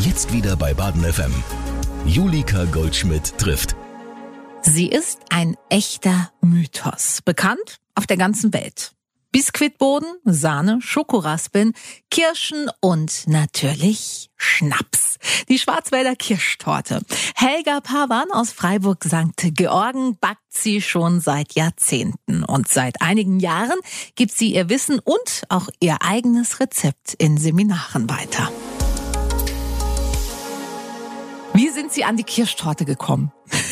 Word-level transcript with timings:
Jetzt 0.00 0.32
wieder 0.32 0.56
bei 0.56 0.74
Baden 0.74 1.02
FM. 1.04 1.32
Julika 2.04 2.64
Goldschmidt 2.64 3.38
trifft. 3.38 3.76
Sie 4.62 4.88
ist 4.88 5.20
ein 5.30 5.56
echter 5.70 6.32
Mythos, 6.40 7.20
bekannt 7.24 7.78
auf 7.94 8.06
der 8.06 8.16
ganzen 8.16 8.52
Welt. 8.52 8.92
Biskuitboden, 9.30 10.08
Sahne, 10.24 10.80
Schokoraspeln, 10.80 11.72
Kirschen 12.10 12.70
und 12.80 13.26
natürlich 13.26 14.30
Schnaps. 14.36 15.18
Die 15.48 15.58
Schwarzwälder 15.58 16.16
Kirschtorte. 16.16 17.00
Helga 17.36 17.80
Pavan 17.80 18.30
aus 18.32 18.52
Freiburg 18.52 19.04
St. 19.04 19.54
Georgen 19.54 20.18
backt 20.18 20.42
sie 20.50 20.82
schon 20.82 21.20
seit 21.20 21.54
Jahrzehnten. 21.54 22.44
Und 22.44 22.68
seit 22.68 23.00
einigen 23.00 23.38
Jahren 23.40 23.78
gibt 24.16 24.32
sie 24.32 24.54
ihr 24.54 24.68
Wissen 24.68 24.98
und 24.98 25.44
auch 25.48 25.68
ihr 25.80 25.98
eigenes 26.02 26.60
Rezept 26.60 27.14
in 27.14 27.38
Seminaren 27.38 28.10
weiter. 28.10 28.50
Wie 31.54 31.68
sind 31.68 31.92
Sie 31.92 32.04
an 32.04 32.16
die 32.16 32.24
Kirschtorte 32.24 32.84
gekommen? 32.84 33.32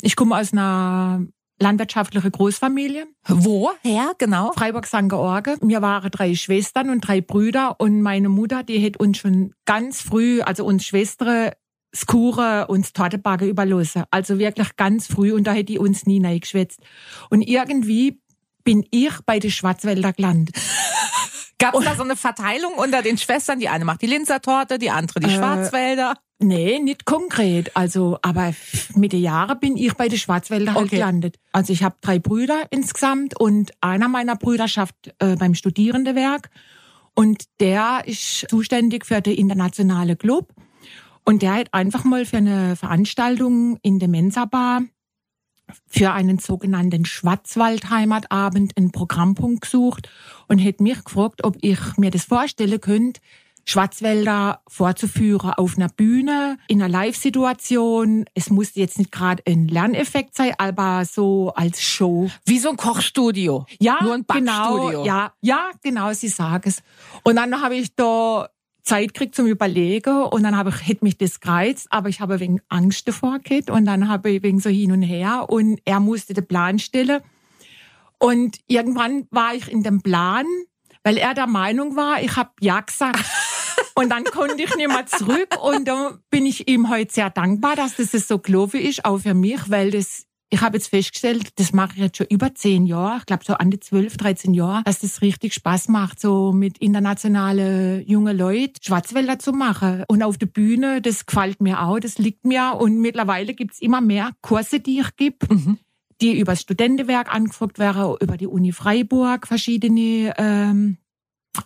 Ich 0.00 0.14
komme 0.14 0.38
aus 0.38 0.52
einer 0.52 1.26
landwirtschaftlichen 1.58 2.30
Großfamilie. 2.30 3.08
Woher 3.26 4.12
genau? 4.16 4.52
Freiburg 4.52 4.86
St. 4.86 5.08
George. 5.08 5.56
Wir 5.60 5.82
waren 5.82 6.08
drei 6.12 6.36
Schwestern 6.36 6.88
und 6.88 7.00
drei 7.00 7.20
Brüder 7.20 7.80
und 7.80 8.00
meine 8.00 8.28
Mutter, 8.28 8.62
die 8.62 8.84
hat 8.86 8.98
uns 8.98 9.18
schon 9.18 9.54
ganz 9.64 10.00
früh, 10.00 10.40
also 10.40 10.64
uns 10.64 10.84
Schwestern, 10.86 11.50
Skure 11.92 12.68
uns 12.68 12.92
Tortebacke 12.92 13.46
überlassen. 13.46 14.04
Also 14.12 14.38
wirklich 14.38 14.76
ganz 14.76 15.08
früh 15.08 15.32
und 15.32 15.48
da 15.48 15.50
hätte 15.52 15.72
die 15.72 15.78
uns 15.80 16.06
nie 16.06 16.20
geschwätzt. 16.38 16.78
Und 17.28 17.42
irgendwie 17.42 18.20
bin 18.62 18.86
ich 18.92 19.14
bei 19.26 19.40
den 19.40 19.50
Schwarzwälder 19.50 20.12
gelandet. 20.12 20.54
Gab 21.58 21.74
es 21.74 21.84
da 21.84 21.96
so 21.96 22.04
eine 22.04 22.14
Verteilung 22.14 22.74
unter 22.74 23.02
den 23.02 23.18
Schwestern? 23.18 23.58
Die 23.58 23.68
eine 23.68 23.84
macht 23.84 24.02
die 24.02 24.06
Linzer 24.06 24.40
Torte, 24.40 24.78
die 24.78 24.90
andere 24.90 25.18
die 25.18 25.26
Äh, 25.26 25.36
Schwarzwälder. 25.36 26.14
Nee, 26.40 26.78
nicht 26.78 27.04
konkret. 27.04 27.76
Also, 27.76 28.18
aber 28.22 28.54
mit 28.94 29.12
den 29.12 29.22
Jahren 29.22 29.58
bin 29.58 29.76
ich 29.76 29.94
bei 29.94 30.08
den 30.08 30.18
Schwarzwälder 30.18 30.74
halt 30.74 30.86
Okay. 30.86 30.96
gelandet. 30.96 31.38
Also 31.52 31.72
ich 31.72 31.82
habe 31.82 31.96
drei 32.00 32.20
Brüder 32.20 32.62
insgesamt 32.70 33.38
und 33.38 33.72
einer 33.80 34.08
meiner 34.08 34.36
Brüder 34.36 34.68
schafft 34.68 35.12
äh, 35.18 35.34
beim 35.36 35.54
Studierendewerk 35.54 36.50
und 37.14 37.44
der 37.58 38.02
ist 38.06 38.46
zuständig 38.48 39.04
für 39.04 39.20
den 39.20 39.34
internationale 39.34 40.14
Club 40.14 40.54
und 41.24 41.42
der 41.42 41.54
hat 41.54 41.74
einfach 41.74 42.04
mal 42.04 42.24
für 42.24 42.36
eine 42.36 42.76
Veranstaltung 42.76 43.78
in 43.82 43.98
der 43.98 44.08
Mensa 44.08 44.44
Bar 44.44 44.82
für 45.86 46.12
einen 46.12 46.38
sogenannten 46.38 47.04
Schwarzwaldheimatabend 47.04 48.76
einen 48.76 48.92
Programmpunkt 48.92 49.62
gesucht 49.62 50.08
und 50.46 50.64
hat 50.64 50.80
mich 50.80 51.04
gefragt, 51.04 51.44
ob 51.44 51.56
ich 51.60 51.78
mir 51.96 52.10
das 52.10 52.24
vorstellen 52.24 52.80
könnte, 52.80 53.20
Schwarzwälder 53.68 54.62
vorzuführen 54.66 55.50
auf 55.50 55.76
einer 55.76 55.90
Bühne, 55.90 56.56
in 56.68 56.80
einer 56.80 56.90
Live-Situation. 56.90 58.24
Es 58.32 58.48
muss 58.48 58.74
jetzt 58.74 58.98
nicht 58.98 59.12
gerade 59.12 59.42
ein 59.46 59.68
Lerneffekt 59.68 60.34
sein, 60.34 60.54
aber 60.56 61.04
so 61.04 61.52
als 61.54 61.82
Show. 61.82 62.30
Wie 62.46 62.58
so 62.58 62.70
ein 62.70 62.78
Kochstudio. 62.78 63.66
Ja, 63.78 63.98
Nur 64.02 64.14
ein 64.14 64.24
Backstudio. 64.24 64.88
Genau, 64.88 65.04
ja, 65.04 65.34
ja, 65.42 65.70
genau, 65.82 66.12
Sie 66.14 66.28
sagen 66.28 66.62
es. 66.66 66.82
Und 67.24 67.36
dann 67.36 67.60
habe 67.60 67.76
ich 67.76 67.94
da 67.94 68.48
Zeit 68.84 69.12
gekriegt 69.12 69.34
zum 69.34 69.46
Überlegen 69.46 70.22
und 70.22 70.44
dann 70.44 70.56
habe 70.56 70.70
ich, 70.70 70.88
hätte 70.88 71.04
mich 71.04 71.18
das 71.18 71.40
gereizt, 71.40 71.88
aber 71.90 72.08
ich 72.08 72.20
habe 72.20 72.40
wegen 72.40 72.62
Angst 72.70 73.06
davor 73.06 73.38
gehabt 73.38 73.68
und 73.68 73.84
dann 73.84 74.08
habe 74.08 74.30
ich 74.30 74.42
wegen 74.42 74.60
so 74.60 74.70
hin 74.70 74.92
und 74.92 75.02
her 75.02 75.44
und 75.50 75.78
er 75.84 76.00
musste 76.00 76.32
den 76.32 76.46
Plan 76.46 76.78
stellen. 76.78 77.20
Und 78.16 78.60
irgendwann 78.66 79.26
war 79.30 79.54
ich 79.54 79.70
in 79.70 79.82
dem 79.82 80.00
Plan, 80.00 80.46
weil 81.04 81.18
er 81.18 81.34
der 81.34 81.46
Meinung 81.46 81.96
war, 81.96 82.22
ich 82.22 82.34
habe 82.36 82.50
ja 82.60 82.80
gesagt. 82.80 83.22
Und 83.98 84.10
dann 84.10 84.22
konnte 84.22 84.62
ich 84.62 84.76
nicht 84.76 84.86
mehr 84.86 85.06
zurück 85.06 85.56
und 85.60 85.88
da 85.88 86.18
bin 86.30 86.46
ich 86.46 86.68
ihm 86.68 86.88
heute 86.88 87.12
sehr 87.12 87.30
dankbar, 87.30 87.74
dass 87.74 87.96
das 87.96 88.12
so 88.12 88.38
gelaufen 88.38 88.80
ist, 88.80 89.04
auch 89.04 89.18
für 89.18 89.34
mich, 89.34 89.58
weil 89.70 89.90
das 89.90 90.24
ich 90.50 90.62
habe 90.62 90.76
jetzt 90.76 90.88
festgestellt, 90.88 91.58
das 91.58 91.72
mache 91.72 91.94
ich 91.96 91.98
jetzt 91.98 92.16
schon 92.16 92.28
über 92.30 92.54
zehn 92.54 92.86
Jahre, 92.86 93.18
ich 93.18 93.26
glaube 93.26 93.44
so 93.44 93.54
an 93.54 93.70
die 93.70 93.80
12, 93.80 94.16
13 94.16 94.54
Jahre, 94.54 94.82
dass 94.84 95.00
das 95.00 95.20
richtig 95.20 95.52
Spaß 95.52 95.88
macht, 95.88 96.20
so 96.20 96.52
mit 96.52 96.78
internationale 96.78 98.00
junge 98.06 98.32
Leute 98.32 98.80
Schwarzwälder 98.80 99.38
zu 99.40 99.52
machen. 99.52 100.04
Und 100.08 100.22
auf 100.22 100.38
der 100.38 100.46
Bühne, 100.46 101.02
das 101.02 101.26
gefällt 101.26 101.60
mir 101.60 101.82
auch, 101.82 101.98
das 101.98 102.18
liegt 102.18 102.46
mir. 102.46 102.76
Und 102.78 102.98
mittlerweile 102.98 103.52
gibt's 103.52 103.80
immer 103.80 104.00
mehr 104.00 104.30
Kurse, 104.40 104.80
die 104.80 105.00
ich 105.00 105.16
gebe, 105.16 105.44
die 106.22 106.38
über 106.38 106.52
das 106.52 106.62
Studentenwerk 106.62 107.34
angefragt 107.34 107.78
werden, 107.78 108.16
über 108.20 108.38
die 108.38 108.46
Uni 108.46 108.72
Freiburg, 108.72 109.46
verschiedene 109.46 110.32
ähm, 110.38 110.96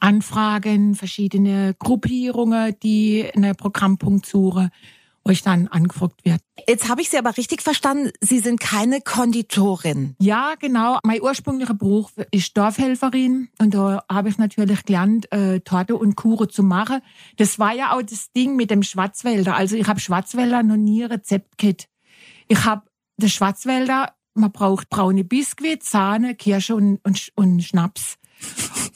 Anfragen, 0.01 0.95
verschiedene 0.95 1.75
Gruppierungen, 1.79 2.75
die 2.83 3.29
einen 3.35 3.55
Programmpunkt 3.57 4.27
suchen, 4.27 4.71
wo 5.25 5.31
ich 5.31 5.43
dann 5.43 5.69
angefragt 5.69 6.25
werde. 6.25 6.43
Jetzt 6.67 6.89
habe 6.89 7.01
ich 7.01 7.11
Sie 7.11 7.19
aber 7.19 7.37
richtig 7.37 7.63
verstanden, 7.63 8.11
Sie 8.21 8.41
sind 8.41 8.61
keine 8.61 9.01
Konditorin. 9.01 10.17
Ja, 10.19 10.55
genau. 10.59 10.99
Mein 11.05 11.23
ursprünglicher 11.23 11.75
Beruf 11.75 12.13
ist 12.31 12.57
Dorfhelferin 12.57 13.49
und 13.59 13.75
da 13.75 14.03
habe 14.11 14.29
ich 14.29 14.39
natürlich 14.39 14.85
gelernt, 14.85 15.31
äh, 15.33 15.61
Torte 15.61 15.97
und 15.97 16.17
Kuchen 16.17 16.51
zu 16.51 16.63
machen. 16.63 17.01
Das 17.37 17.59
war 17.59 17.75
ja 17.75 17.93
auch 17.93 18.03
das 18.03 18.33
Ding 18.33 18.57
mit 18.57 18.71
dem 18.71 18.83
Schwarzwälder. 18.83 19.57
Also 19.57 19.77
ich 19.77 19.87
habe 19.87 20.01
Schwarzwälder 20.01 20.63
noch 20.63 20.77
nie 20.77 21.05
Rezept 21.05 21.59
gehabt. 21.59 21.89
Ich 22.49 22.65
habe 22.65 22.83
das 23.17 23.33
Schwarzwälder, 23.33 24.15
man 24.35 24.51
braucht 24.51 24.89
braune 24.89 25.25
Biskuit, 25.25 25.83
Sahne, 25.83 26.35
Kirsche 26.35 26.75
und, 26.75 26.99
und, 27.05 27.33
und 27.35 27.63
Schnaps. 27.63 28.17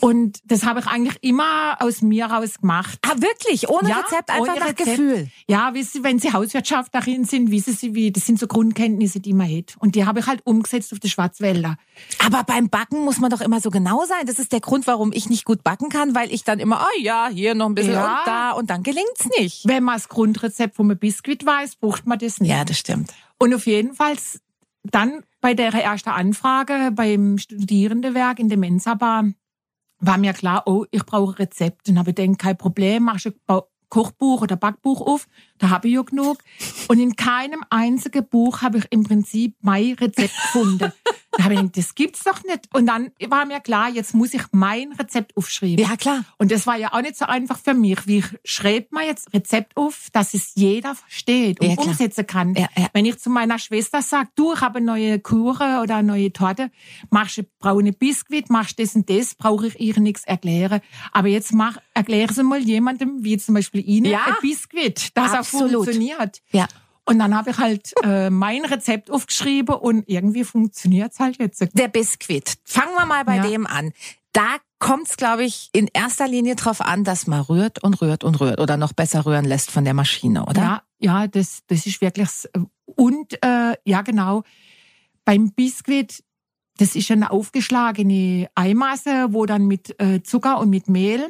Und 0.01 0.41
das 0.45 0.65
habe 0.65 0.81
ich 0.81 0.87
eigentlich 0.87 1.17
immer 1.23 1.77
aus 1.81 2.03
mir 2.03 2.27
raus 2.27 2.61
gemacht. 2.61 2.99
Ah, 3.03 3.15
wirklich? 3.17 3.69
Ohne 3.71 3.89
Ja, 3.89 4.01
Rezept, 4.01 4.29
einfach 4.31 4.53
ohne 4.53 4.61
nach 4.61 4.69
Rezept. 4.69 4.91
Gefühl. 4.91 5.29
Ja, 5.49 5.73
wissen 5.73 5.91
Sie, 5.95 6.05
wenn 6.05 6.19
Sie 6.19 6.33
Hauswirtschaftlerin 6.33 7.25
sind, 7.25 7.51
wissen 7.51 7.75
Sie, 7.75 7.95
wie, 7.95 8.12
das 8.12 8.27
sind 8.27 8.39
so 8.39 8.47
Grundkenntnisse, 8.47 9.21
die 9.21 9.33
man 9.33 9.49
hat. 9.49 9.75
Und 9.79 9.95
die 9.95 10.05
habe 10.05 10.21
ich 10.21 10.27
halt 10.27 10.43
umgesetzt 10.45 10.93
auf 10.93 11.01
die 11.01 11.09
Schwarzwälder. 11.09 11.77
Aber 12.25 12.45
beim 12.45 12.69
Backen 12.69 13.05
muss 13.05 13.19
man 13.21 13.31
doch 13.31 13.41
immer 13.41 13.61
so 13.61 13.71
genau 13.71 14.05
sein. 14.05 14.27
Das 14.27 14.39
ist 14.39 14.53
der 14.53 14.61
Grund, 14.61 14.87
warum 14.87 15.12
ich 15.12 15.31
nicht 15.31 15.45
gut 15.47 15.65
backen 15.65 15.89
kann, 15.89 16.15
weil 16.15 16.31
ich 16.33 16.45
dann 16.45 16.59
immer, 16.59 16.83
oh 16.85 17.01
ja, 17.03 17.29
hier 17.33 17.55
noch 17.55 17.67
ein 17.67 17.75
bisschen 17.75 17.95
Ja. 17.95 18.19
und 18.19 18.27
da 18.27 18.51
und 18.53 18.71
dann 18.71 18.83
gelingt's 18.83 19.27
nicht. 19.39 19.67
Wenn 19.67 19.83
man 19.83 19.95
das 19.97 20.09
Grundrezept 20.09 20.77
vom 20.77 20.89
Biskuit 20.89 21.45
weiß, 21.47 21.77
braucht 21.77 22.06
man 22.06 22.19
das 22.19 22.41
nicht. 22.41 22.51
Ja, 22.51 22.65
das 22.65 22.79
stimmt. 22.79 23.12
Und 23.39 23.55
auf 23.55 23.67
jeden 23.67 23.95
Fall 23.95 24.15
dann 24.91 25.23
bei 25.41 25.55
der 25.55 25.73
ersten 25.73 26.11
Anfrage 26.11 26.91
beim 26.93 27.39
Studierendewerk 27.39 28.39
in 28.39 28.49
der 28.49 28.59
Mensa-Bar 28.59 29.33
war 29.99 30.19
mir 30.19 30.33
klar, 30.33 30.65
oh, 30.67 30.85
ich 30.91 31.05
brauche 31.05 31.39
Rezept. 31.39 31.89
Und 31.89 31.99
habe 31.99 32.13
gedacht, 32.13 32.39
kein 32.39 32.57
Problem, 32.57 33.05
machst 33.05 33.27
du 33.27 33.31
Kochbuch 33.89 34.43
oder 34.43 34.57
Backbuch 34.57 35.01
auf, 35.01 35.29
da 35.59 35.71
habe 35.71 35.89
ich 35.89 35.94
ja 35.94 36.03
genug. 36.03 36.39
Und 36.89 36.99
in 36.99 37.17
keinem 37.17 37.65
einzigen 37.71 38.27
Buch 38.28 38.62
habe 38.62 38.78
ich 38.78 38.87
im 38.91 39.05
Prinzip 39.05 39.55
mein 39.61 39.94
Rezept 39.94 40.34
gefunden. 40.43 40.93
da 41.33 41.44
habe 41.44 41.55
ich 41.55 41.61
gedacht, 41.61 41.77
das 41.77 41.94
gibt's 41.94 42.25
doch 42.25 42.43
nicht. 42.44 42.69
Und 42.72 42.87
dann 42.87 43.11
war 43.28 43.44
mir 43.47 43.61
klar, 43.61 43.91
jetzt 43.91 44.15
muss 44.15 44.34
ich 44.34 44.43
mein 44.53 44.93
Rezept 44.93 45.37
aufschreiben. 45.37 45.78
Ja, 45.78 45.97
klar. 45.97 46.25
Und 46.39 46.50
das 46.50 46.67
war 46.67 46.77
ja 46.77 46.93
auch 46.93 47.03
nicht 47.03 47.17
so 47.17 47.27
einfach 47.27 47.59
für 47.59 47.75
mich. 47.75 48.06
Wie 48.06 48.25
schreibt 48.44 48.93
man 48.93 49.06
jetzt 49.06 49.33
Rezept 49.34 49.77
auf, 49.77 50.09
dass 50.12 50.34
es 50.34 50.55
jeder 50.55 50.94
versteht 50.94 51.61
und 51.61 51.69
Ja, 51.69 51.77
umsetzen 51.77 52.27
kann? 52.27 52.55
Ja, 52.55 52.69
ja. 52.77 52.88
Wenn 52.93 53.05
ich 53.05 53.19
zu 53.19 53.31
meiner 53.31 53.59
Schwester 53.59 54.03
sage, 54.03 54.28
du, 54.34 54.55
ich 54.55 54.61
habe 54.61 54.78
eine 54.78 54.87
neue 54.87 55.19
Kuchen 55.19 55.78
oder 55.78 55.97
eine 55.97 56.09
neue 56.09 56.33
Torte, 56.33 56.71
machst 57.11 57.38
du 57.38 57.43
braune 57.59 57.93
Biskuit, 57.93 58.50
machst 58.50 58.78
das 58.78 58.94
und 58.94 59.09
das, 59.11 59.34
brauche 59.34 59.69
ich 59.69 59.81
ihr 59.81 59.99
nichts 60.00 60.25
erklären. 60.25 60.81
Aber 61.12 61.28
jetzt 61.28 61.53
mach, 61.53 61.78
erkläre 61.94 62.33
sie 62.33 62.43
mal 62.43 62.61
jemandem, 62.61 63.25
wie 63.25 63.37
zum 63.37 63.55
Beispiel 63.55 63.87
Ihnen, 63.87 64.15
ein 64.15 64.34
Biskuit, 64.41 65.11
das 65.15 65.33
Absolut. 65.33 65.46
Auch 65.55 65.61
funktioniert. 65.61 66.43
Ja. 66.51 66.67
Und 67.05 67.19
dann 67.21 67.37
habe 67.37 67.51
ich 67.51 67.59
halt 67.59 67.93
äh, 68.03 68.31
mein 68.31 68.65
Rezept 68.65 69.11
aufgeschrieben 69.11 69.77
und 69.77 70.09
irgendwie 70.09 70.43
funktioniert's 70.45 71.21
halt 71.21 71.39
jetzt. 71.39 71.65
Der 71.73 71.89
Biskuit. 71.89 72.55
Fangen 72.65 72.95
wir 72.97 73.07
mal 73.07 73.25
bei 73.25 73.37
Ja. 73.37 73.43
dem 73.47 73.67
an. 73.67 73.93
Da 74.33 74.56
kommt's, 74.81 75.17
glaube 75.17 75.45
ich, 75.45 75.71
in 75.73 75.89
erster 75.93 76.27
Linie 76.29 76.56
drauf 76.56 76.81
an, 76.81 77.05
dass 77.05 77.26
man 77.26 77.41
rührt 77.43 77.82
und 77.82 78.00
rührt 78.03 78.25
und 78.25 78.41
rührt 78.41 78.61
oder 78.61 78.76
noch 78.76 78.93
besser 78.93 79.25
rühren 79.25 79.44
lässt 79.44 79.70
von 79.70 79.85
der 79.85 79.94
Maschine, 79.94 80.44
oder? 80.47 80.61
Ja, 80.61 80.82
ja, 80.99 81.26
das, 81.29 81.61
das 81.69 81.87
ist 81.87 82.00
wirklich. 82.00 82.26
s- 82.26 82.49
Und 82.85 83.43
äh, 83.43 83.76
ja, 83.85 84.03
genau. 84.03 84.43
Beim 85.25 85.53
Biskuit, 85.53 86.23
das 86.79 86.94
ist 86.97 87.11
eine 87.11 87.31
aufgeschlagene 87.31 88.49
Eimasse, 88.55 89.29
wo 89.31 89.47
dann 89.47 89.67
mit 89.67 89.99
äh, 90.00 90.23
Zucker 90.23 90.59
und 90.59 90.70
mit 90.70 90.88
Mehl, 90.88 91.29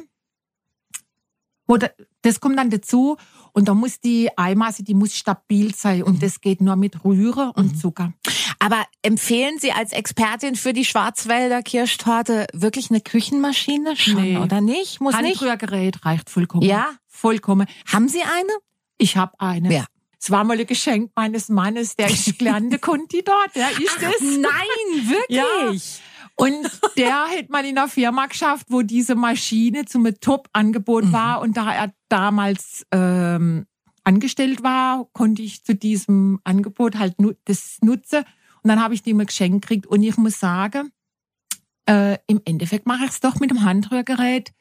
da, 1.75 1.89
das 2.21 2.39
kommt 2.39 2.57
dann 2.57 2.69
dazu 2.69 3.17
und 3.51 3.67
da 3.67 3.73
muss 3.73 3.99
die 3.99 4.29
Eimasse, 4.37 4.83
die 4.83 4.93
muss 4.93 5.15
stabil 5.17 5.75
sein 5.75 6.03
und 6.03 6.23
das 6.23 6.39
geht 6.39 6.61
nur 6.61 6.77
mit 6.77 7.03
Rühre 7.03 7.51
und 7.55 7.77
Zucker. 7.77 8.13
Aber 8.59 8.85
empfehlen 9.01 9.59
Sie 9.59 9.71
als 9.73 9.91
Expertin 9.91 10.55
für 10.55 10.71
die 10.73 10.85
Schwarzwälder 10.85 11.61
Kirschtorte 11.63 12.47
wirklich 12.53 12.89
eine 12.89 13.01
Küchenmaschine 13.01 13.95
schon 13.97 14.15
Nee. 14.21 14.37
oder 14.37 14.61
nicht? 14.61 15.01
Muss? 15.01 15.13
Handrührgerät 15.13 16.05
reicht 16.05 16.29
vollkommen. 16.29 16.63
Ja? 16.63 16.87
Vollkommen. 17.07 17.67
Haben 17.91 18.07
Sie 18.07 18.21
eine? 18.21 18.51
Ich 18.97 19.17
habe 19.17 19.33
eine. 19.39 19.73
Ja. 19.73 19.85
Es 20.19 20.31
war 20.31 20.43
mal 20.43 20.59
ein 20.59 20.65
Geschenk 20.65 21.11
meines 21.15 21.49
Mannes, 21.49 21.95
der 21.95 22.09
ist 22.09 22.39
gelernte 22.39 22.79
Konditor, 22.79 23.45
der 23.53 23.69
ist 23.71 23.97
es. 24.01 24.37
Nein, 24.37 25.07
wirklich? 25.07 26.01
Und 26.37 26.69
der 26.97 27.25
hat 27.25 27.49
mal 27.49 27.65
in 27.65 27.77
einer 27.77 27.87
Firma 27.87 28.27
geschafft, 28.27 28.67
wo 28.69 28.83
diese 28.83 29.15
Maschine 29.15 29.85
zum 29.85 30.07
Top-Angebot 30.19 31.05
Mhm. 31.05 31.11
war. 31.11 31.41
Und 31.41 31.57
da 31.57 31.73
er 31.73 31.93
damals 32.09 32.85
ähm, 32.91 33.65
angestellt 34.03 34.63
war, 34.63 35.07
konnte 35.13 35.41
ich 35.41 35.63
zu 35.65 35.73
diesem 35.75 36.39
Angebot 36.43 36.97
halt 36.97 37.19
nu 37.19 37.33
das 37.45 37.77
nutzen. 37.81 38.23
Und 38.63 38.69
dann 38.69 38.81
habe 38.81 38.93
ich 38.93 39.01
die 39.01 39.13
mal 39.13 39.25
geschenkt 39.25 39.63
gekriegt. 39.63 39.87
Und 39.87 40.03
ich 40.03 40.15
muss 40.17 40.39
sagen, 40.39 40.91
äh, 41.89 42.17
im 42.27 42.41
Endeffekt 42.45 42.85
mache 42.85 43.05
ich 43.05 43.11
es 43.11 43.19
doch 43.19 43.39
mit 43.39 43.49
dem 43.49 43.63
Handrührgerät, 43.63 44.53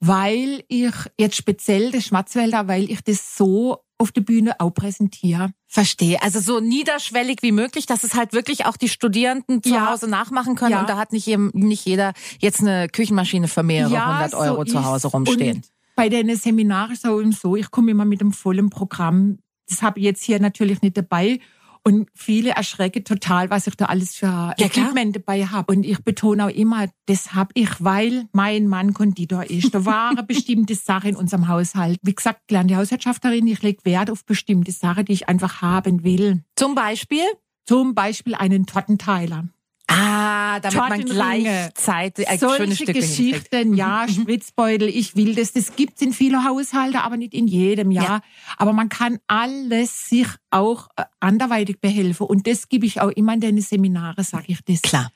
weil 0.00 0.64
ich 0.68 0.92
jetzt 1.18 1.36
speziell 1.36 1.92
das 1.92 2.06
Schwarzwälder, 2.06 2.66
weil 2.66 2.90
ich 2.90 3.02
das 3.02 3.36
so 3.36 3.78
auf 4.02 4.12
der 4.12 4.20
Bühne 4.20 4.60
auch 4.60 4.70
präsentiere. 4.70 5.50
Verstehe. 5.68 6.20
Also 6.22 6.40
so 6.40 6.60
niederschwellig 6.60 7.38
wie 7.42 7.52
möglich, 7.52 7.86
dass 7.86 8.04
es 8.04 8.14
halt 8.14 8.32
wirklich 8.34 8.66
auch 8.66 8.76
die 8.76 8.88
Studierenden 8.88 9.62
zu 9.62 9.70
Ja. 9.70 9.90
Hause 9.90 10.08
nachmachen 10.08 10.54
können. 10.54 10.72
Ja. 10.72 10.80
Und 10.80 10.90
da 10.90 10.98
hat 10.98 11.12
nicht, 11.12 11.26
jem- 11.26 11.52
nicht 11.54 11.86
jeder 11.86 12.12
jetzt 12.40 12.60
eine 12.60 12.88
Küchenmaschine 12.88 13.48
für 13.48 13.62
mehrere 13.62 13.90
hundert 13.90 14.34
Euro 14.34 14.64
zu 14.64 14.76
ist's. 14.76 14.86
Hause 14.86 15.08
rumstehen. 15.08 15.56
Und 15.56 15.66
bei 15.96 16.08
den 16.08 16.34
Seminaren 16.36 16.92
ist 16.92 17.04
es 17.04 17.10
auch 17.10 17.20
eben 17.20 17.32
so, 17.32 17.56
ich 17.56 17.70
komme 17.70 17.90
immer 17.92 18.04
mit 18.04 18.20
einem 18.20 18.32
vollen 18.32 18.68
Programm. 18.70 19.38
Das 19.68 19.80
habe 19.82 20.00
ich 20.00 20.04
jetzt 20.04 20.22
hier 20.24 20.40
natürlich 20.40 20.82
nicht 20.82 20.96
dabei. 20.96 21.38
Und 21.84 22.08
viele 22.14 22.50
erschrecken 22.50 23.04
total, 23.04 23.50
was 23.50 23.66
ich 23.66 23.76
da 23.76 23.86
alles 23.86 24.14
für 24.14 24.26
Ja. 24.26 24.54
Equipment 24.56 25.16
dabei 25.16 25.46
habe. 25.46 25.72
Und 25.72 25.84
ich 25.84 25.98
betone 26.04 26.46
auch 26.46 26.50
immer, 26.50 26.86
das 27.06 27.34
habe 27.34 27.50
ich, 27.54 27.70
weil 27.82 28.26
mein 28.32 28.68
Mann 28.68 28.94
Konditor 28.94 29.44
ist. 29.50 29.74
Da 29.74 29.84
war 29.84 30.10
eine 30.10 30.22
bestimmte 30.22 30.74
Sache 30.76 31.08
in 31.08 31.16
unserem 31.16 31.48
Haushalt. 31.48 31.98
Wie 32.02 32.14
gesagt, 32.14 32.42
gelernte 32.46 32.76
Hauswirtschafterin, 32.76 33.46
ich 33.48 33.62
lege 33.62 33.84
Wert 33.84 34.10
auf 34.10 34.24
bestimmte 34.24 34.70
Sachen, 34.70 35.06
die 35.06 35.12
ich 35.12 35.28
einfach 35.28 35.60
haben 35.60 36.04
will. 36.04 36.44
Zum 36.56 36.74
Beispiel? 36.74 37.24
Zum 37.66 37.94
Beispiel 37.94 38.34
einen 38.34 38.66
Tortenteiler. 38.66 39.48
Ah, 39.92 40.60
damit 40.60 40.78
man 40.88 41.04
gleichzeitig 41.04 42.28
ein 42.28 42.38
schönes 42.38 42.76
Stück. 42.76 42.94
Geschichten, 42.94 43.74
ja, 43.74 44.06
Spritzbeutel, 44.08 44.88
ich 44.88 45.16
will 45.16 45.34
das. 45.34 45.52
Das 45.52 45.76
gibt's 45.76 46.02
in 46.02 46.12
vielen 46.12 46.44
Haushalten, 46.44 46.96
aber 46.96 47.16
nicht 47.16 47.34
in 47.34 47.46
jedem, 47.46 47.90
ja. 47.90 48.02
Ja. 48.02 48.20
Aber 48.56 48.72
man 48.72 48.88
kann 48.88 49.18
alles 49.26 50.08
sich 50.08 50.28
auch 50.50 50.88
äh, 50.96 51.04
anderweitig 51.20 51.80
behelfen. 51.80 52.26
Und 52.26 52.46
das 52.46 52.68
gebe 52.68 52.86
ich 52.86 53.00
auch 53.00 53.10
immer 53.10 53.34
in 53.34 53.40
den 53.40 53.60
Seminaren, 53.60 54.24
sage 54.24 54.46
ich 54.48 54.60
das. 54.64 54.82
Klar. 54.82 55.10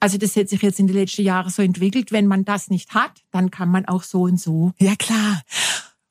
Also 0.00 0.18
das 0.18 0.36
hat 0.36 0.48
sich 0.48 0.62
jetzt 0.62 0.80
in 0.80 0.86
den 0.86 0.96
letzten 0.96 1.22
Jahren 1.22 1.50
so 1.50 1.62
entwickelt. 1.62 2.12
Wenn 2.12 2.26
man 2.26 2.44
das 2.44 2.68
nicht 2.68 2.94
hat, 2.94 3.22
dann 3.30 3.50
kann 3.50 3.70
man 3.70 3.86
auch 3.86 4.02
so 4.02 4.22
und 4.22 4.40
so. 4.40 4.72
Ja, 4.78 4.94
klar. 4.96 5.42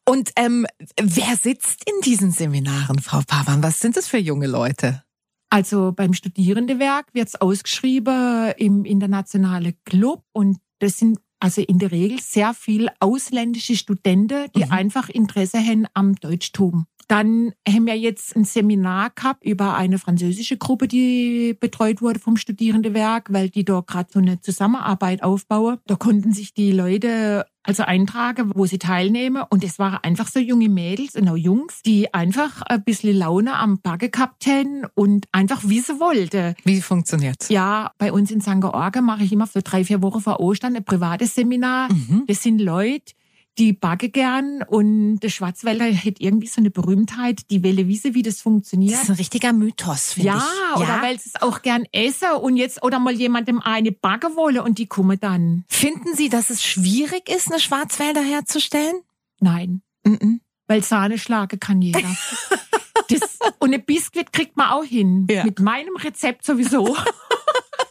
Und 0.06 0.31
ähm, 0.38 0.66
wer 1.02 1.36
sitzt 1.36 1.84
in 1.86 2.02
diesen 2.02 2.31
Seminaren, 2.31 3.00
Frau 3.00 3.22
Pavan? 3.28 3.62
Was 3.62 3.80
sind 3.80 3.98
das 3.98 4.08
für 4.08 4.18
junge 4.18 4.48
Leute? 4.48 5.04
Also 5.50 5.94
beim 5.94 6.14
Studierendewerk 6.14 7.08
wird's 7.14 7.36
ausgeschrieben 7.36 8.52
im 8.58 8.86
internationalen 8.86 9.74
Club 9.86 10.24
und 10.34 10.58
das 10.80 10.98
sind 10.98 11.20
also 11.40 11.62
in 11.62 11.78
der 11.80 11.92
Regel 11.92 12.20
sehr 12.20 12.54
viel 12.54 12.90
ausländische 13.00 13.76
Studenten, 13.76 14.48
die 14.56 14.66
Mhm. 14.66 14.72
einfach 14.72 15.08
Interesse 15.10 15.60
haben 15.60 15.86
am 15.94 16.16
Deutschtum. 16.16 16.88
Dann 17.08 17.54
haben 17.66 17.86
wir 17.86 17.98
jetzt 17.98 18.36
ein 18.36 18.44
Seminar 18.44 19.12
gehabt 19.12 19.46
über 19.46 19.76
eine 19.76 19.98
französische 20.00 20.58
Gruppe, 20.58 20.88
die 20.90 21.56
betreut 21.58 22.02
wurde 22.02 22.20
vom 22.20 22.36
Studierendewerk, 22.36 23.32
weil 23.32 23.50
die 23.50 23.64
da 23.64 23.80
gerade 23.86 24.10
so 24.12 24.20
eine 24.20 24.42
Zusammenarbeit 24.42 25.24
aufbauen. 25.24 25.78
Da 25.86 25.96
konnten 25.96 26.34
sich 26.34 26.54
die 26.54 26.72
Leute 26.72 27.46
also 27.68 27.84
eintragen, 27.84 28.52
wo 28.56 28.66
sie 28.66 28.80
teilnehmen. 28.80 29.44
Und 29.50 29.64
es 29.64 29.78
waren 29.78 30.00
einfach 30.02 30.28
so 30.28 30.40
junge 30.40 30.69
Mädels 30.69 31.16
und 31.16 31.28
auch 31.28 31.36
Jungs, 31.36 31.81
die 31.86 32.14
einfach 32.14 32.62
ein 32.64 32.84
bisschen 32.84 33.16
Laune 33.18 33.56
am 33.56 33.80
Backe 33.80 34.10
gehabt 34.10 34.46
hätten 34.46 34.86
und 34.96 35.28
einfach 35.31 35.64
wissen 35.66 36.00
wollten. 36.00 36.56
Wie 36.64 36.81
funktioniert's? 36.81 37.50
Ja, 37.50 37.92
bei 37.98 38.12
uns 38.12 38.31
in 38.31 38.42
St. 38.42 38.62
George 38.62 39.02
mache 39.02 39.24
ich 39.24 39.34
immer 39.34 39.48
für 39.48 39.62
drei, 39.62 39.84
vier 39.84 40.02
Wochen 40.02 40.22
vor 40.22 40.40
Ostern 40.40 40.75
ein 40.75 40.86
privates 40.86 41.36
Seminar. 41.36 41.92
Mhm. 41.92 42.24
Das 42.28 42.42
sind 42.42 42.60
Leute, 42.60 43.14
die 43.57 43.74
backe 43.74 44.09
gern 44.09 44.63
und 44.68 45.19
der 45.19 45.30
Schwarzwälder 45.30 45.86
hat 45.86 46.15
irgendwie 46.19 46.48
so 46.48 46.62
eine 46.62 46.69
Berühmtheit, 46.69 47.42
die 47.50 47.63
Welle 47.63 47.88
wissen, 47.88 48.13
wie 48.13 48.21
das 48.21 48.36
Das 48.36 48.42
funktioniert. 48.44 48.94
ist 49.01 49.09
ein 49.09 49.15
richtiger 49.15 49.54
Mythos, 49.54 50.13
finde 50.13 50.27
Ja, 50.30 50.44
ich. 50.75 50.81
oder 50.81 51.01
weil 51.01 51.19
sie 51.19 51.31
es 51.33 51.42
auch 51.42 51.62
gern 51.62 51.86
essen 51.92 52.31
und 52.42 52.56
jetzt 52.57 52.83
oder 52.83 53.00
mal 53.00 53.13
jemandem 53.13 53.59
eine 53.62 53.92
backe 53.92 54.36
wolle 54.36 54.63
und 54.63 54.77
die 54.77 54.88
kommen 54.88 55.19
dann. 55.19 55.63
Finden 55.68 56.15
Sie, 56.15 56.30
dass 56.30 56.50
es 56.50 56.63
schwierig 56.63 57.30
ist, 57.30 57.50
eine 57.51 57.59
Schwarzwälder 57.59 58.21
herzustellen? 58.21 59.01
Nein, 59.39 59.81
Mhm. 60.06 60.42
weil 60.68 60.83
Sahne 60.83 61.18
schlagen 61.18 61.60
kann 61.60 61.81
jeder. 61.81 62.01
das, 63.10 63.39
und 63.60 63.74
ein 63.74 63.83
Biskuit 63.86 64.31
kriegt 64.33 64.57
man 64.57 64.69
auch 64.69 64.83
hin. 64.83 65.27
Ja. 65.30 65.44
Mit 65.44 65.60
meinem 65.60 65.95
Rezept 65.95 66.45
sowieso. 66.45 66.95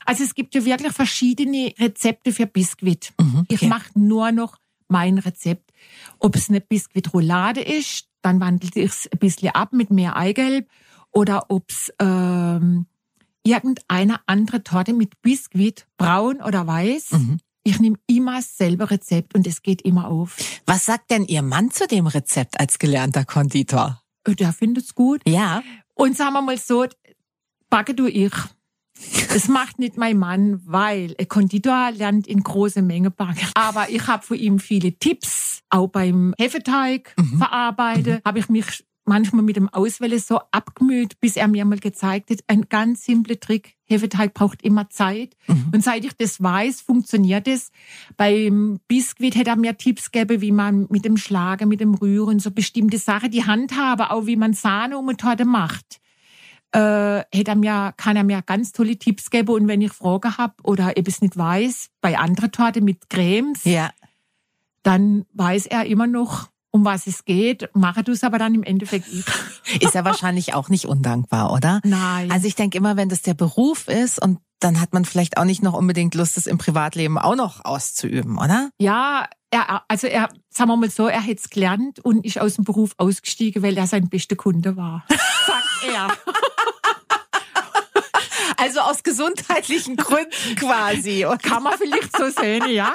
Also 0.09 0.23
es 0.23 0.37
gibt 0.37 0.55
ja 0.55 0.65
wirklich 0.65 0.93
verschiedene 0.93 1.75
Rezepte 1.81 2.31
für 2.33 2.47
Biskuit. 2.47 3.13
Mhm. 3.21 3.45
Ich 3.49 3.57
Okay. 3.57 3.67
mache 3.67 3.91
nur 3.99 4.31
noch 4.31 4.57
mein 4.89 5.19
Rezept. 5.19 5.73
Ob 6.19 6.37
es 6.37 6.49
eine 6.49 6.61
Biskuitroulade 6.61 7.61
ist, 7.61 8.09
dann 8.23 8.41
wandelt 8.41 8.77
ich 8.77 8.85
es 8.85 9.09
ein 9.13 9.19
bisschen 9.19 9.55
ab 9.55 9.73
mit 9.73 9.91
mehr 9.91 10.17
Eigelb. 10.17 10.69
Oder 11.13 11.47
ob 11.51 11.71
es 11.71 11.93
ähm, 11.99 12.87
irgendeine 13.43 14.21
andere 14.27 14.63
Torte 14.63 14.93
mit 14.93 15.23
Biskuit, 15.23 15.87
braun 15.97 16.43
oder 16.43 16.67
weiß. 16.67 17.13
Mhm. 17.13 17.39
Ich 17.63 17.81
nehme 17.81 17.97
immer 18.07 18.37
dasselbe 18.37 18.91
Rezept 18.91 19.35
und 19.35 19.47
es 19.47 19.63
geht 19.63 19.83
immer 19.83 20.09
auf. 20.09 20.37
Was 20.67 20.85
sagt 20.87 21.11
denn 21.11 21.25
Ihr 21.25 21.43
Mann 21.43 21.71
zu 21.71 21.87
dem 21.87 22.07
Rezept 22.07 22.61
als 22.61 22.79
gelernter 22.79 23.25
Konditor? 23.25 24.03
Äh, 24.25 24.35
Der 24.35 24.53
findet's 24.53 24.95
gut. 24.95 25.23
Ja. 25.27 25.63
Und 25.95 26.17
sagen 26.17 26.35
wir 26.35 26.43
mal 26.43 26.59
so, 26.59 26.87
backe 27.71 27.95
du 27.95 28.07
ich. 28.07 28.33
Das 29.37 29.49
macht 29.49 29.79
nicht 29.79 29.99
mein 29.99 30.17
Mann, 30.17 30.63
weil 30.65 31.15
ein 31.21 31.29
Konditor 31.29 31.91
lernt 31.91 32.27
in 32.27 32.43
große 32.43 32.81
Menge 32.81 33.11
backen. 33.11 33.47
Aber 33.55 33.91
ich 33.91 34.07
habe 34.07 34.25
von 34.25 34.39
ihm 34.39 34.59
viele 34.59 34.95
Tipps, 34.99 35.61
auch 35.69 35.89
beim 35.89 36.33
Hefeteig 36.39 37.13
Mhm. 37.19 37.37
verarbeiten, 37.37 38.21
habe 38.25 38.39
ich 38.39 38.49
mich 38.49 38.87
manchmal 39.05 39.43
mit 39.43 39.57
dem 39.57 39.69
Auswählen 39.69 40.19
so 40.19 40.41
abgemüht, 40.53 41.21
bis 41.21 41.37
er 41.37 41.49
mir 41.49 41.67
mal 41.67 41.79
gezeigt 41.79 42.31
hat, 42.31 42.39
ein 42.47 42.71
ganz 42.71 43.05
simpler 43.05 43.39
Trick. 43.39 43.75
Hefeteig 43.85 44.33
braucht 44.33 44.63
immer 44.63 44.89
Zeit. 44.89 45.37
Mhm. 45.49 45.67
Und 45.75 45.85
seit 45.85 46.07
ich 46.07 46.15
das 46.17 46.43
weiß, 46.43 46.81
funktioniert 46.81 47.47
es. 47.47 47.73
Beim 48.17 48.81
Biskuit 48.89 49.37
hätte 49.37 49.51
er 49.51 49.57
mir 49.57 49.77
Tipps 49.77 50.13
gegeben, 50.13 50.41
wie 50.41 50.51
man 50.51 50.87
mit 50.89 51.05
dem 51.05 51.19
Schlagen, 51.19 51.69
mit 51.69 51.81
dem 51.81 51.93
Rühren, 51.93 52.39
so 52.39 52.51
bestimmte 52.51 52.97
Sachen, 52.97 53.31
die 53.31 53.45
Handhabe, 53.45 54.13
auch 54.13 54.25
wie 54.25 54.37
man 54.37 54.55
Sahne 54.55 54.97
um 54.97 55.07
eine 55.11 55.19
Torte 55.19 55.45
macht. 55.45 56.01
Äh, 56.77 57.25
hätte 57.37 57.53
er 57.53 57.57
mir, 57.57 57.95
kann 57.97 58.17
er 58.17 58.25
mir 58.25 58.43
ganz 58.43 58.73
tolle 58.73 58.99
Tipps 58.99 59.31
geben. 59.31 59.49
Und 59.55 59.67
wenn 59.69 59.81
ich 59.81 59.93
Fragen 59.93 60.37
habe 60.37 60.55
oder 60.63 60.97
ich 60.97 61.09
es 61.09 61.23
nicht 61.23 61.37
weiß, 61.37 61.89
bei 62.01 62.19
anderen 62.19 62.53
Torte 62.53 62.81
mit 62.83 63.09
Cremes, 63.09 63.65
Ja. 63.65 63.91
dann 64.83 65.25
weiß 65.33 65.67
er 65.67 65.87
immer 65.87 66.07
noch, 66.07 66.49
um 66.71 66.85
was 66.85 67.07
es 67.07 67.25
geht. 67.25 67.71
Mache 67.75 68.05
du 68.05 68.13
es 68.13 68.23
aber 68.23 68.39
dann 68.39 68.55
im 68.55 68.63
Endeffekt 68.63 69.09
ich. 69.09 69.25
Ist 69.83 69.95
ja 69.95 70.05
wahrscheinlich 70.05 70.53
auch 70.55 70.69
nicht 70.69 70.85
undankbar, 70.87 71.53
oder? 71.53 71.81
Nein. 71.85 72.31
Also 72.31 72.47
ich 72.47 72.55
denke 72.55 72.77
immer, 72.77 72.97
wenn 72.97 73.09
das 73.09 73.23
der 73.23 73.35
Beruf 73.35 73.89
ist 73.89 74.21
und 74.23 74.39
dann 74.61 74.81
hat 74.81 74.93
man 74.93 75.05
vielleicht 75.05 75.37
auch 75.39 75.45
nicht 75.45 75.63
noch 75.63 75.75
unbedingt 75.75 76.15
Lust, 76.15 76.37
es 76.37 76.47
im 76.47 76.59
Privatleben 76.59 77.19
auch 77.19 77.37
noch 77.37 77.65
auszuüben, 77.65 78.39
oder? 78.39 78.71
Ja, 78.79 79.27
er, 79.51 79.83
also 79.89 80.07
er, 80.07 80.29
sagen 80.51 80.71
wir 80.71 80.77
mal 80.77 80.91
so, 80.91 81.09
er 81.09 81.21
hätte 81.21 81.43
es 81.45 81.51
gelernt 81.51 82.01
und 82.01 82.25
ist 82.25 82.41
aus 82.41 82.55
dem 82.57 82.65
Beruf 82.65 82.93
ausgestiegen, 82.97 83.63
weil 83.63 83.77
er 83.77 83.87
sein 83.87 84.09
bester 84.09 84.37
Kunde 84.37 84.77
war. 84.77 85.05
Sagt 85.47 85.95
er. 85.95 86.09
Also 88.57 88.81
aus 88.81 89.03
gesundheitlichen 89.03 89.97
Gründen 89.97 90.57
quasi. 90.57 91.27
Kann 91.43 91.63
man 91.63 91.77
vielleicht 91.79 92.17
so 92.17 92.29
sehen, 92.31 92.69
ja. 92.69 92.95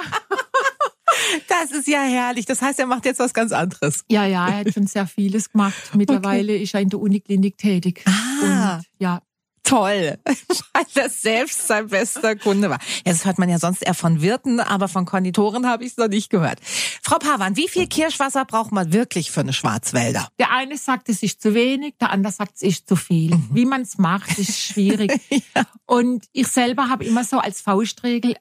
Das 1.48 1.70
ist 1.70 1.88
ja 1.88 2.02
herrlich. 2.02 2.46
Das 2.46 2.62
heißt, 2.62 2.78
er 2.78 2.86
macht 2.86 3.04
jetzt 3.04 3.18
was 3.18 3.34
ganz 3.34 3.52
anderes. 3.52 4.04
Ja, 4.10 4.24
ja, 4.26 4.48
er 4.48 4.58
hat 4.60 4.72
schon 4.72 4.86
sehr 4.86 5.06
vieles 5.06 5.50
gemacht. 5.50 5.74
Mittlerweile 5.94 6.56
ist 6.56 6.74
er 6.74 6.80
in 6.80 6.88
der 6.88 7.00
Uniklinik 7.00 7.58
tätig. 7.58 8.02
Ah. 8.06 8.76
Und 8.76 8.84
ja, 8.98 9.20
Toll, 9.64 10.18
weil 10.24 10.86
er 10.94 11.08
selbst 11.08 11.66
sein 11.66 11.88
bester 11.88 12.36
Kunde 12.36 12.68
war. 12.68 12.78
Ja, 13.06 13.12
das 13.12 13.24
hört 13.24 13.38
man 13.38 13.48
ja 13.48 13.58
sonst 13.58 13.82
eher 13.82 13.94
von 13.94 14.20
Wirten, 14.20 14.60
aber 14.60 14.88
von 14.88 15.04
Konditoren 15.04 15.66
habe 15.66 15.84
ich 15.84 15.92
es 15.92 15.96
noch 15.96 16.08
nicht 16.08 16.30
gehört. 16.30 16.58
Frau 17.02 17.18
Pavan, 17.18 17.56
wie 17.56 17.68
viel 17.68 17.86
Kirschwasser 17.86 18.44
braucht 18.44 18.72
man 18.72 18.92
wirklich 18.92 19.30
für 19.30 19.40
eine 19.40 19.52
Schwarzwälder? 19.52 20.28
der 20.38 20.50
eine 20.50 20.76
sagt, 20.76 21.08
es 21.08 21.22
ist 21.22 21.40
zu 21.40 21.54
wenig, 21.54 21.94
der 22.00 22.10
andere 22.10 22.32
sagt, 22.32 22.56
es 22.56 22.62
ist 22.62 22.88
zu 22.88 22.96
viel. 22.96 23.38
Wie 23.52 23.64
man 23.64 23.82
es 23.82 23.98
macht, 23.98 24.38
ist 24.38 24.58
schwierig. 24.58 25.20
Und 25.86 26.26
ich 26.32 26.48
selber 26.48 26.88
habe 26.88 27.04
immer 27.04 27.22
so 27.22 27.38
als 27.38 27.60
Faustregel 27.60 28.34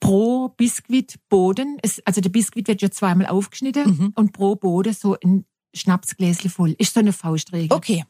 pro 0.00 0.50
Biskuit 0.50 1.16
Boden, 1.28 1.78
es, 1.82 2.00
also 2.06 2.20
der 2.20 2.30
Biskuit 2.30 2.68
wird 2.68 2.80
ja 2.80 2.90
zweimal 2.90 3.26
aufgeschnitten 3.26 4.12
und 4.14 4.32
pro 4.32 4.54
Boden 4.54 4.94
so 4.94 5.16
ein 5.24 5.44
Schnapsgläschen 5.74 6.50
voll. 6.50 6.76
Ist 6.78 6.94
so 6.94 7.00
eine 7.00 7.12
Faustregel. 7.12 7.76
Okay. 7.76 8.04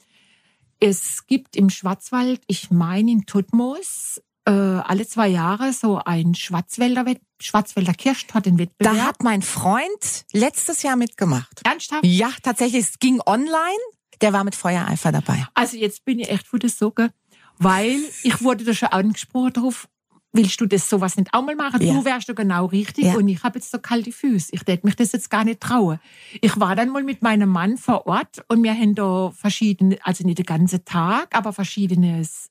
Es 0.80 1.26
gibt 1.26 1.56
im 1.56 1.70
Schwarzwald, 1.70 2.40
ich 2.46 2.70
meine 2.70 3.10
in 3.10 3.26
Tutmoos, 3.26 4.20
äh, 4.44 4.50
alle 4.50 5.06
zwei 5.06 5.28
Jahre 5.28 5.72
so 5.72 5.98
ein 6.04 6.34
Schwarzwälder, 6.34 7.04
Wett- 7.04 7.20
Schwarzwälder 7.40 7.92
Da 7.92 7.96
Kirschtortenwettbewerb. 7.96 8.96
hat 8.96 9.22
mein 9.22 9.42
Freund 9.42 10.24
letztes 10.32 10.82
Jahr 10.82 10.96
mitgemacht. 10.96 11.60
Ernsthaft? 11.64 12.04
Ja, 12.04 12.30
tatsächlich. 12.42 12.84
Es 12.84 12.98
ging 12.98 13.20
online. 13.26 13.78
Der 14.20 14.32
war 14.32 14.42
mit 14.44 14.54
Feuereifer 14.54 15.12
dabei. 15.12 15.46
Also 15.54 15.76
jetzt 15.76 16.04
bin 16.04 16.18
ich 16.20 16.28
echt 16.30 16.46
von 16.48 16.58
der 16.60 16.70
Socke, 16.70 17.10
weil 17.58 17.98
ich 18.22 18.42
wurde 18.42 18.64
da 18.64 18.74
schon 18.74 18.88
angesprochen 18.88 19.52
drauf. 19.52 19.88
Willst 20.32 20.60
du 20.60 20.66
das 20.66 20.88
sowas 20.88 21.16
nicht 21.16 21.32
auch 21.32 21.42
mal 21.42 21.56
machen? 21.56 21.80
Ja. 21.82 21.94
Du 21.94 22.04
wärst 22.04 22.28
du 22.28 22.34
genau 22.34 22.66
richtig 22.66 23.04
Ja. 23.06 23.14
und 23.16 23.28
ich 23.28 23.42
habe 23.42 23.58
jetzt 23.58 23.70
so 23.70 23.78
kalte 23.78 24.12
Füße. 24.12 24.50
Ich 24.52 24.60
hätte 24.66 24.86
mich 24.86 24.94
das 24.96 25.12
jetzt 25.12 25.30
gar 25.30 25.44
nicht 25.44 25.60
trauen. 25.60 25.98
Ich 26.40 26.58
war 26.60 26.76
dann 26.76 26.90
mal 26.90 27.02
mit 27.02 27.22
meinem 27.22 27.48
Mann 27.48 27.76
vor 27.78 28.06
Ort 28.06 28.44
und 28.48 28.62
wir 28.62 28.74
haben 28.74 28.94
da 28.94 29.30
verschiedene, 29.30 29.96
also 30.02 30.24
nicht 30.24 30.38
den 30.38 30.46
ganzen 30.46 30.84
Tag, 30.84 31.34
aber 31.36 31.52
verschiedenes 31.52 32.50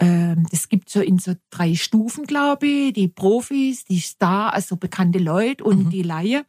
ähm, 0.00 0.46
das 0.52 0.68
gibt 0.68 0.88
so 0.90 1.00
in 1.00 1.18
so 1.18 1.34
drei 1.50 1.74
Stufen, 1.74 2.24
glaube 2.24 2.66
ich, 2.68 2.92
die 2.92 3.08
Profis, 3.08 3.84
die 3.84 3.98
Star, 3.98 4.52
also 4.52 4.76
bekannte 4.76 5.18
Leute 5.18 5.64
und 5.64 5.86
Mhm. 5.86 5.90
die 5.90 6.02
Laie. 6.02 6.44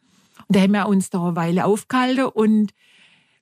Und 0.46 0.54
da 0.56 0.60
haben 0.60 0.72
wir 0.72 0.86
uns 0.86 1.10
da 1.10 1.24
eine 1.26 1.34
Weile 1.36 1.64
aufgehalten 1.64 2.26
und 2.26 2.72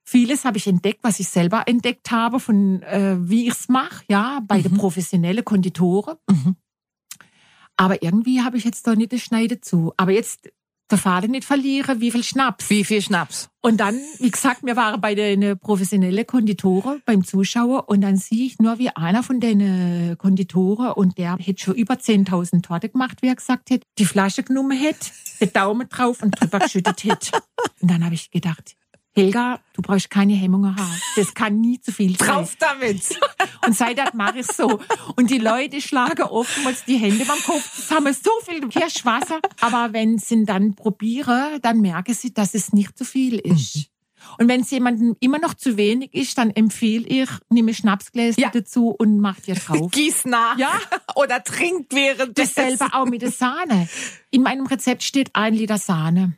vieles 0.05 0.47
habe 0.47 0.57
ich 0.57 0.67
entdeckt, 0.67 1.01
was 1.03 1.21
ich 1.21 1.29
selber 1.29 1.65
entdeckt 1.67 2.11
habe, 2.11 2.41
von 2.41 2.81
äh, 2.85 3.17
wie 3.21 3.49
ich 3.49 3.53
es 3.55 3.69
mache, 3.69 4.03
ja, 4.09 4.41
bei 4.49 4.63
den 4.63 4.79
professionellen 4.79 5.45
Konditoren. 5.45 6.17
Mhm. 6.29 6.57
Aber 7.79 8.03
irgendwie 8.03 8.43
habe 8.43 8.59
ich 8.59 8.65
jetzt 8.65 8.87
da 8.87 8.95
nicht 8.95 9.13
das 9.13 9.21
Schneide 9.23 9.61
zu. 9.61 9.95
Aber 9.97 10.11
jetzt 10.11 10.51
der 10.91 10.99
Faden 10.99 11.31
nicht 11.31 11.45
verlieren, 11.45 12.01
wie 12.01 12.11
viel 12.11 12.25
Schnaps. 12.25 12.71
Wie 12.71 12.83
viel 12.83 13.03
Schnaps? 13.03 13.51
Und 13.61 13.79
dann, 13.79 14.01
wie 14.19 14.31
gesagt, 14.31 14.65
wir 14.65 14.75
waren 14.75 15.01
bei 15.01 15.15
den 15.15 15.59
professionellen 15.59 16.27
Konditoren 16.27 17.03
beim 17.05 17.25
Zuschauer 17.25 17.89
und 17.89 18.01
dann 18.01 18.17
sehe 18.17 18.47
ich 18.47 18.59
nur, 18.59 18.79
wie 18.79 18.89
einer 18.91 19.23
von 19.23 19.39
den 19.39 20.17
Konditoren 20.17 20.93
und 20.93 21.19
der 21.19 21.37
hätte 21.37 21.63
schon 21.63 21.75
über 21.75 21.95
10.000 21.95 22.63
Torte 22.63 22.89
gemacht, 22.89 23.19
wie 23.21 23.29
er 23.29 23.37
gesagt 23.37 23.71
hat, 23.71 23.83
die 23.99 24.07
Flasche 24.07 24.43
genommen 24.43 24.77
hätte, 24.77 25.11
den 25.41 25.53
Daumen 25.53 25.89
drauf 25.89 26.23
und 26.23 26.41
drüber 26.41 26.59
geschüttet 26.61 27.05
hätte. 27.05 27.39
Und 27.81 27.91
dann 27.91 28.05
habe 28.05 28.15
ich 28.15 28.31
gedacht, 28.31 28.75
Helga, 29.19 29.59
du 29.73 29.83
brauchst 29.83 30.11
keine 30.11 30.35
Hemmungen 30.35 30.77
haben. 30.77 31.03
Das 31.17 31.35
kann 31.35 31.61
nie 31.61 31.81
zu 31.81 31.91
viel 31.91 32.17
sein. 32.17 32.29
Drauf 32.29 32.55
damit! 32.57 33.19
Und 33.67 33.77
seitdem 33.77 34.07
mache 34.15 34.39
ich 34.39 34.47
so. 34.47 34.79
Und 35.17 35.31
die 35.31 35.39
Leute 35.39 35.81
schlagen 35.81 36.23
oftmals 36.23 36.85
die 36.85 36.97
Hände 36.97 37.25
beim 37.25 37.39
Kopf 37.39 37.69
zusammen, 37.75 38.15
so 38.15 38.31
viel 38.45 38.69
Kirschwasser. 38.69 39.41
Aber 39.61 39.93
wenn 39.93 40.19
sie 40.19 40.45
dann 40.45 40.77
probieren, 40.77 41.61
dann 41.63 41.81
merken 41.81 42.15
sie, 42.15 42.33
dass 42.33 42.55
es 42.55 42.73
nicht 42.73 42.97
zu 42.97 43.05
viel 43.05 43.41
ist. 43.41 43.91
Und 44.37 44.49
wenn 44.49 44.61
es 44.61 44.71
jemandem 44.71 45.17
immer 45.21 45.39
noch 45.39 45.55
zu 45.55 45.77
wenig 45.77 46.13
ist, 46.15 46.37
dann 46.39 46.51
empfehle 46.51 47.07
ich, 47.07 47.29
nehme 47.49 47.73
Schnapsgläser 47.75 48.41
Ja. 48.41 48.51
dazu 48.53 48.89
und 48.91 49.21
mach 49.21 49.41
dir 49.41 49.55
drauf. 49.67 49.91
Gieß 49.91 50.27
nach. 50.27 50.59
Ja. 50.59 50.73
Oder 51.15 51.43
trinkt 51.43 51.95
während 51.95 52.39
Dasselbe 52.39 52.87
auch 52.93 53.07
mit 53.07 53.23
der 53.23 53.31
Sahne. 53.31 53.89
In 54.31 54.43
meinem 54.43 54.67
Rezept 54.67 55.03
steht 55.03 55.31
ein 55.35 55.55
Liter 55.55 55.79
Sahne 55.79 56.35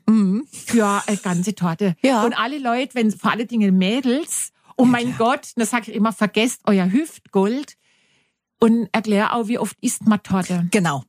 für 0.53 1.03
eine 1.07 1.17
ganze 1.17 1.55
Torte. 1.55 1.97
Ja. 2.03 2.23
Und 2.25 2.35
alle 2.35 2.59
Leute, 2.59 2.95
wenn 2.95 3.11
vor 3.11 3.33
allen 3.33 3.49
Dingen 3.49 3.77
Mädels, 3.77 4.53
oh 4.77 4.85
mein 4.85 5.17
Gott, 5.19 5.49
da 5.57 5.67
sage 5.67 5.91
ich 5.91 5.97
immer, 5.97 6.13
vergesst 6.13 6.63
euer 6.65 6.91
Hüftgold 6.91 7.75
und 8.61 8.89
erklär 8.93 9.35
auch, 9.35 9.49
wie 9.49 9.59
oft 9.59 9.77
isst 9.81 10.07
man 10.07 10.23
Torte. 10.23 10.69
Genau. 10.71 11.03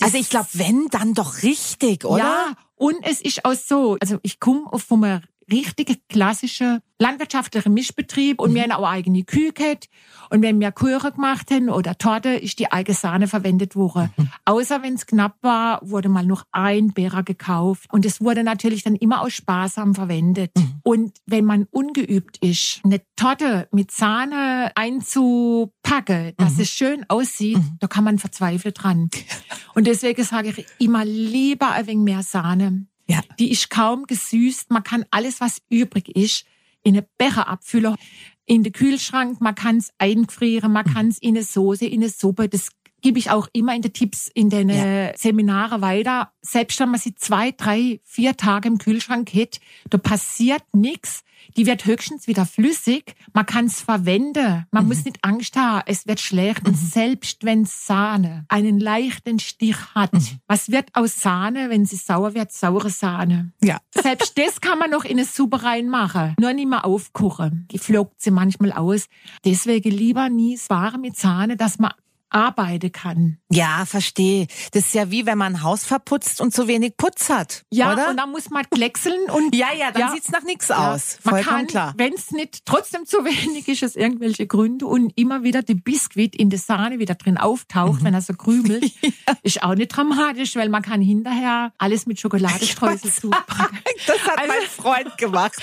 Also 0.00 0.16
ich 0.16 0.30
glaube, 0.30 0.48
wenn, 0.52 0.86
dann 0.90 1.14
doch 1.14 1.42
richtig, 1.42 2.04
oder? 2.04 2.18
Ja, 2.18 2.52
und 2.76 2.96
es 3.02 3.20
ist 3.20 3.44
auch 3.44 3.54
so, 3.54 3.96
also 4.00 4.18
ich 4.22 4.38
komme 4.38 4.66
von 4.78 5.00
einem 5.48 5.58
richtigen 5.58 5.96
klassischen 6.08 6.80
landwirtschaftlichen 6.98 7.72
Mischbetrieb 7.72 8.40
und 8.40 8.54
wir 8.54 8.62
haben 8.62 8.72
auch 8.72 8.88
eigene 8.88 9.22
Kühe 9.22 9.52
gehabt. 9.52 9.88
Und 10.30 10.42
wenn 10.42 10.60
wir 10.60 10.72
Kuchen 10.72 11.12
gemacht 11.12 11.50
haben 11.50 11.68
oder 11.68 11.96
Torte, 11.96 12.30
ist 12.30 12.58
die 12.58 12.72
eigene 12.72 12.96
Sahne 12.96 13.28
verwendet 13.28 13.76
worden. 13.76 14.10
Außer 14.44 14.82
wenn 14.82 14.94
es 14.94 15.06
knapp 15.06 15.36
war, 15.40 15.80
wurde 15.82 16.08
mal 16.08 16.26
noch 16.26 16.44
ein 16.50 16.92
Beerer 16.92 17.22
gekauft. 17.22 17.86
Und 17.92 18.04
es 18.04 18.20
wurde 18.20 18.42
natürlich 18.42 18.82
dann 18.82 18.96
immer 18.96 19.22
aus 19.22 19.32
Sparsam 19.32 19.94
verwendet. 19.94 20.50
Und 20.82 21.12
wenn 21.26 21.44
man 21.44 21.66
ungeübt 21.70 22.38
ist, 22.38 22.80
eine 22.84 23.00
Torte 23.16 23.68
mit 23.70 23.90
Sahne 23.90 24.72
einzupacken, 24.74 26.34
dass 26.36 26.58
es 26.58 26.70
schön 26.70 27.06
aussieht, 27.08 27.58
da 27.78 27.86
kann 27.86 28.04
man 28.04 28.18
verzweifeln 28.18 28.74
dran. 28.74 29.08
Und 29.74 29.86
deswegen 29.86 30.24
sage 30.24 30.48
ich 30.48 30.66
immer 30.78 31.04
lieber 31.04 31.70
ein 31.70 31.86
wenig 31.86 32.04
mehr 32.04 32.22
Sahne. 32.22 32.86
Ja. 33.08 33.20
Die 33.38 33.50
ist 33.50 33.70
kaum 33.70 34.04
gesüßt. 34.06 34.70
Man 34.70 34.82
kann 34.82 35.04
alles, 35.10 35.40
was 35.40 35.62
übrig 35.70 36.14
ist, 36.14 36.44
in 36.82 36.94
eine 36.94 37.06
Becher 37.16 37.48
abfüllen, 37.48 37.96
in 38.44 38.62
den 38.62 38.72
Kühlschrank. 38.72 39.40
Man 39.40 39.54
kann 39.54 39.78
es 39.78 39.90
einfrieren, 39.98 40.72
man 40.72 40.84
kann 40.84 41.08
es 41.08 41.18
in 41.18 41.36
eine 41.36 41.44
Soße, 41.44 41.86
in 41.86 42.02
eine 42.02 42.10
Suppe. 42.10 42.48
Das 42.48 42.68
gebe 43.02 43.18
ich 43.18 43.30
auch 43.30 43.48
immer 43.52 43.74
in 43.74 43.82
den 43.82 43.92
Tipps 43.92 44.28
in 44.32 44.50
den 44.50 44.68
äh, 44.68 45.16
Seminare 45.16 45.80
weiter. 45.80 46.32
Selbst 46.42 46.80
wenn 46.80 46.90
man 46.90 47.00
sie 47.00 47.14
zwei, 47.14 47.52
drei, 47.52 48.00
vier 48.04 48.36
Tage 48.36 48.68
im 48.68 48.78
Kühlschrank 48.78 49.32
hat, 49.34 49.60
da 49.90 49.98
passiert 49.98 50.62
nichts. 50.72 51.24
Die 51.56 51.66
wird 51.66 51.86
höchstens 51.86 52.26
wieder 52.26 52.46
flüssig. 52.46 53.14
Man 53.32 53.46
kann 53.46 53.66
es 53.66 53.80
verwenden. 53.80 54.66
Man 54.70 54.86
muss 54.86 55.04
nicht 55.04 55.18
Angst 55.22 55.56
haben, 55.56 55.82
es 55.86 56.06
wird 56.06 56.20
schlecht. 56.20 56.66
Und 56.66 56.76
selbst 56.76 57.44
wenn 57.44 57.64
Sahne 57.64 58.44
einen 58.48 58.78
leichten 58.78 59.38
Stich 59.38 59.76
hat, 59.94 60.10
was 60.46 60.70
wird 60.70 60.90
aus 60.94 61.20
Sahne, 61.20 61.70
wenn 61.70 61.84
sie 61.84 61.96
sauer 61.96 62.34
wird? 62.34 62.52
Saure 62.52 62.90
Sahne. 62.90 63.52
Ja. 63.62 63.78
Selbst 63.94 64.36
das 64.38 64.60
kann 64.60 64.78
man 64.78 64.90
noch 64.90 65.04
in 65.04 65.12
eine 65.12 65.24
Suppe 65.24 65.62
reinmachen. 65.62 66.34
Nur 66.38 66.52
nicht 66.52 66.68
mehr 66.68 66.84
aufkochen. 66.84 67.66
Die 67.70 67.78
flockt 67.78 68.20
sie 68.20 68.30
manchmal 68.30 68.72
aus. 68.72 69.08
Deswegen 69.44 69.90
lieber 69.90 70.28
nie 70.28 70.58
Ware 70.68 70.98
mit 70.98 71.16
Sahne, 71.16 71.56
dass 71.56 71.78
man 71.78 71.92
arbeiten 72.30 72.92
kann. 72.92 73.38
Ja, 73.50 73.84
verstehe. 73.86 74.46
Das 74.72 74.86
ist 74.86 74.94
ja 74.94 75.10
wie 75.10 75.26
wenn 75.26 75.38
man 75.38 75.56
ein 75.56 75.62
Haus 75.62 75.84
verputzt 75.84 76.40
und 76.40 76.52
zu 76.54 76.68
wenig 76.68 76.96
Putz 76.96 77.28
hat. 77.30 77.64
Ja, 77.70 77.92
oder? 77.92 78.10
und 78.10 78.16
dann 78.16 78.30
muss 78.30 78.50
man 78.50 78.64
kleckseln 78.70 79.30
und 79.30 79.54
ja, 79.54 79.68
ja, 79.76 79.90
dann 79.90 80.00
Ja. 80.02 80.10
sieht's 80.12 80.30
nach 80.30 80.42
nichts 80.42 80.68
Ja, 80.68 80.92
aus. 80.94 81.18
Man 81.24 81.34
Vollkommen 81.36 81.58
kann, 81.58 81.66
klar. 81.66 81.94
wenn 81.96 82.12
es 82.14 82.30
nicht 82.30 82.64
trotzdem 82.66 83.06
zu 83.06 83.18
wenig 83.24 83.68
ist, 83.68 83.82
aus 83.84 83.96
irgendwelche 83.96 84.46
Gründe 84.46 84.86
und 84.86 85.12
immer 85.16 85.42
wieder 85.42 85.62
die 85.62 85.74
Biskuit 85.74 86.36
in 86.36 86.50
der 86.50 86.58
Sahne 86.58 86.98
wieder 86.98 87.14
drin 87.14 87.34
Mhm. 87.34 87.40
auftaucht, 87.40 88.04
wenn 88.04 88.14
er 88.14 88.22
so 88.22 88.34
krümelt, 88.34 88.92
ist 89.42 89.62
auch 89.62 89.74
nicht 89.74 89.88
dramatisch, 89.88 90.56
weil 90.56 90.68
man 90.68 90.82
kann 90.82 91.00
hinterher 91.00 91.72
alles 91.78 92.06
mit 92.06 92.20
Schokoladestreusel 92.20 93.12
zupacken. 93.12 93.78
Das 94.06 94.20
hat 94.26 94.38
Also- 94.38 94.52
mein 94.52 94.68
Freund 94.68 95.18
gemacht. 95.18 95.54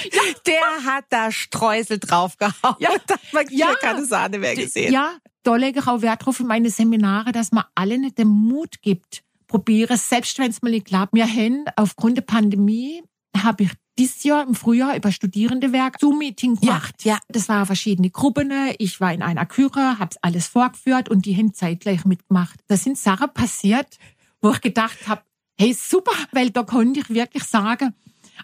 Der 0.45 0.91
hat 0.93 1.05
da 1.10 1.31
Streusel 1.31 2.00
draufgehauen. 2.00 2.75
Ja. 2.79 2.89
Da 3.07 3.13
hat 3.15 3.34
man 3.34 3.45
Ja. 3.50 3.74
keine 3.75 4.05
Sahne 4.05 4.39
mehr 4.39 4.55
gesehen. 4.55 4.91
Ja, 4.91 5.13
da 5.46 5.56
lege 5.56 5.80
ich 5.80 5.88
auch 5.88 6.02
Wert 6.02 6.25
drauf 6.25 6.40
in 6.40 6.48
meine 6.48 6.70
Seminare, 6.70 7.32
dass 7.32 7.52
man 7.52 7.64
alle 7.75 7.98
nicht 7.98 8.18
den 8.18 8.28
Mut 8.28 8.82
gibt. 8.82 9.24
Probiere 9.48 9.94
es, 9.94 10.10
selbst 10.10 10.38
wenn 10.40 10.50
es 10.50 10.62
mal 10.62 10.72
nicht 10.72 10.88
klappt. 10.88 11.14
Wir 11.14 11.28
haben 11.28 11.66
aufgrund 11.75 12.18
der 12.18 12.24
Pandemie, 12.24 13.04
habe 13.38 13.64
ich 13.64 13.72
dieses 13.98 14.24
Jahr 14.24 14.46
im 14.46 14.56
Frühjahr 14.56 14.96
über 14.96 15.12
Studierendewerk 15.12 16.00
Zoom-Meeting 16.00 16.56
Ja, 16.56 16.60
gemacht. 16.62 17.06
ja. 17.06 17.20
Das 17.30 17.48
waren 17.48 17.66
verschiedene 17.66 18.10
Gruppen. 18.10 18.52
Ich 18.80 19.00
war 19.00 19.14
in 19.14 19.22
einer 19.22 19.46
Küche, 19.46 20.00
habe 20.00 20.16
alles 20.22 20.48
vorgeführt 20.48 21.10
und 21.10 21.25
die 21.25 21.38
haben 21.38 21.54
zeitgleich 21.54 22.06
mitgemacht. 22.06 22.60
Da 22.68 22.75
sind 22.75 22.98
Sachen 22.98 23.30
passiert, 23.34 23.98
wo 24.42 24.52
ich 24.52 24.62
gedacht 24.62 25.08
habe, 25.08 25.22
hey, 25.60 25.74
super, 25.74 26.12
weil 26.32 26.50
da 26.50 26.64
konnte 26.64 27.00
ich 27.02 27.10
wirklich 27.10 27.44
sagen, 27.44 27.94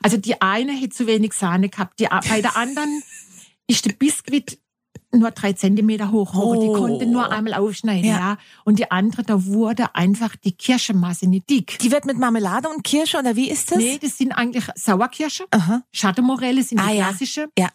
also 0.01 0.17
die 0.17 0.39
eine 0.41 0.79
hat 0.79 0.93
zu 0.93 1.05
wenig 1.07 1.33
Sahne 1.33 1.67
gehabt, 1.67 1.99
die, 1.99 2.07
bei 2.29 2.41
der 2.41 2.55
anderen 2.55 3.01
ist 3.67 3.85
der 3.85 3.93
Biskuit 3.93 4.57
nur 5.13 5.31
drei 5.31 5.53
Zentimeter 5.53 6.11
hoch, 6.11 6.33
aber 6.33 6.57
die 6.57 6.67
Oh. 6.67 6.73
konnte 6.73 7.05
nur 7.05 7.31
einmal 7.31 7.53
aufschneiden, 7.55 8.05
Ja. 8.09 8.17
ja. 8.19 8.37
Und 8.63 8.79
die 8.79 8.89
andere, 8.91 9.23
da 9.23 9.45
wurde 9.45 9.93
einfach 9.95 10.35
die 10.35 10.53
Kirschenmasse 10.53 11.27
nicht 11.27 11.49
dick. 11.49 11.79
Die 11.79 11.91
wird 11.91 12.05
mit 12.05 12.17
Marmelade 12.17 12.69
und 12.69 12.83
Kirsche 12.83 13.19
oder 13.19 13.35
wie 13.35 13.49
ist 13.49 13.71
das? 13.71 13.77
Nee, 13.79 13.97
das 14.01 14.17
sind 14.17 14.31
eigentlich 14.31 14.63
Sauerkirsche. 14.75 15.45
Aha. 15.51 15.83
Schattenmorelle 15.91 16.63
sind 16.63 16.79
die 16.79 16.85
Ah, 16.85 16.91
ja. 16.91 17.07
klassische. 17.09 17.49
Ja. 17.57 17.69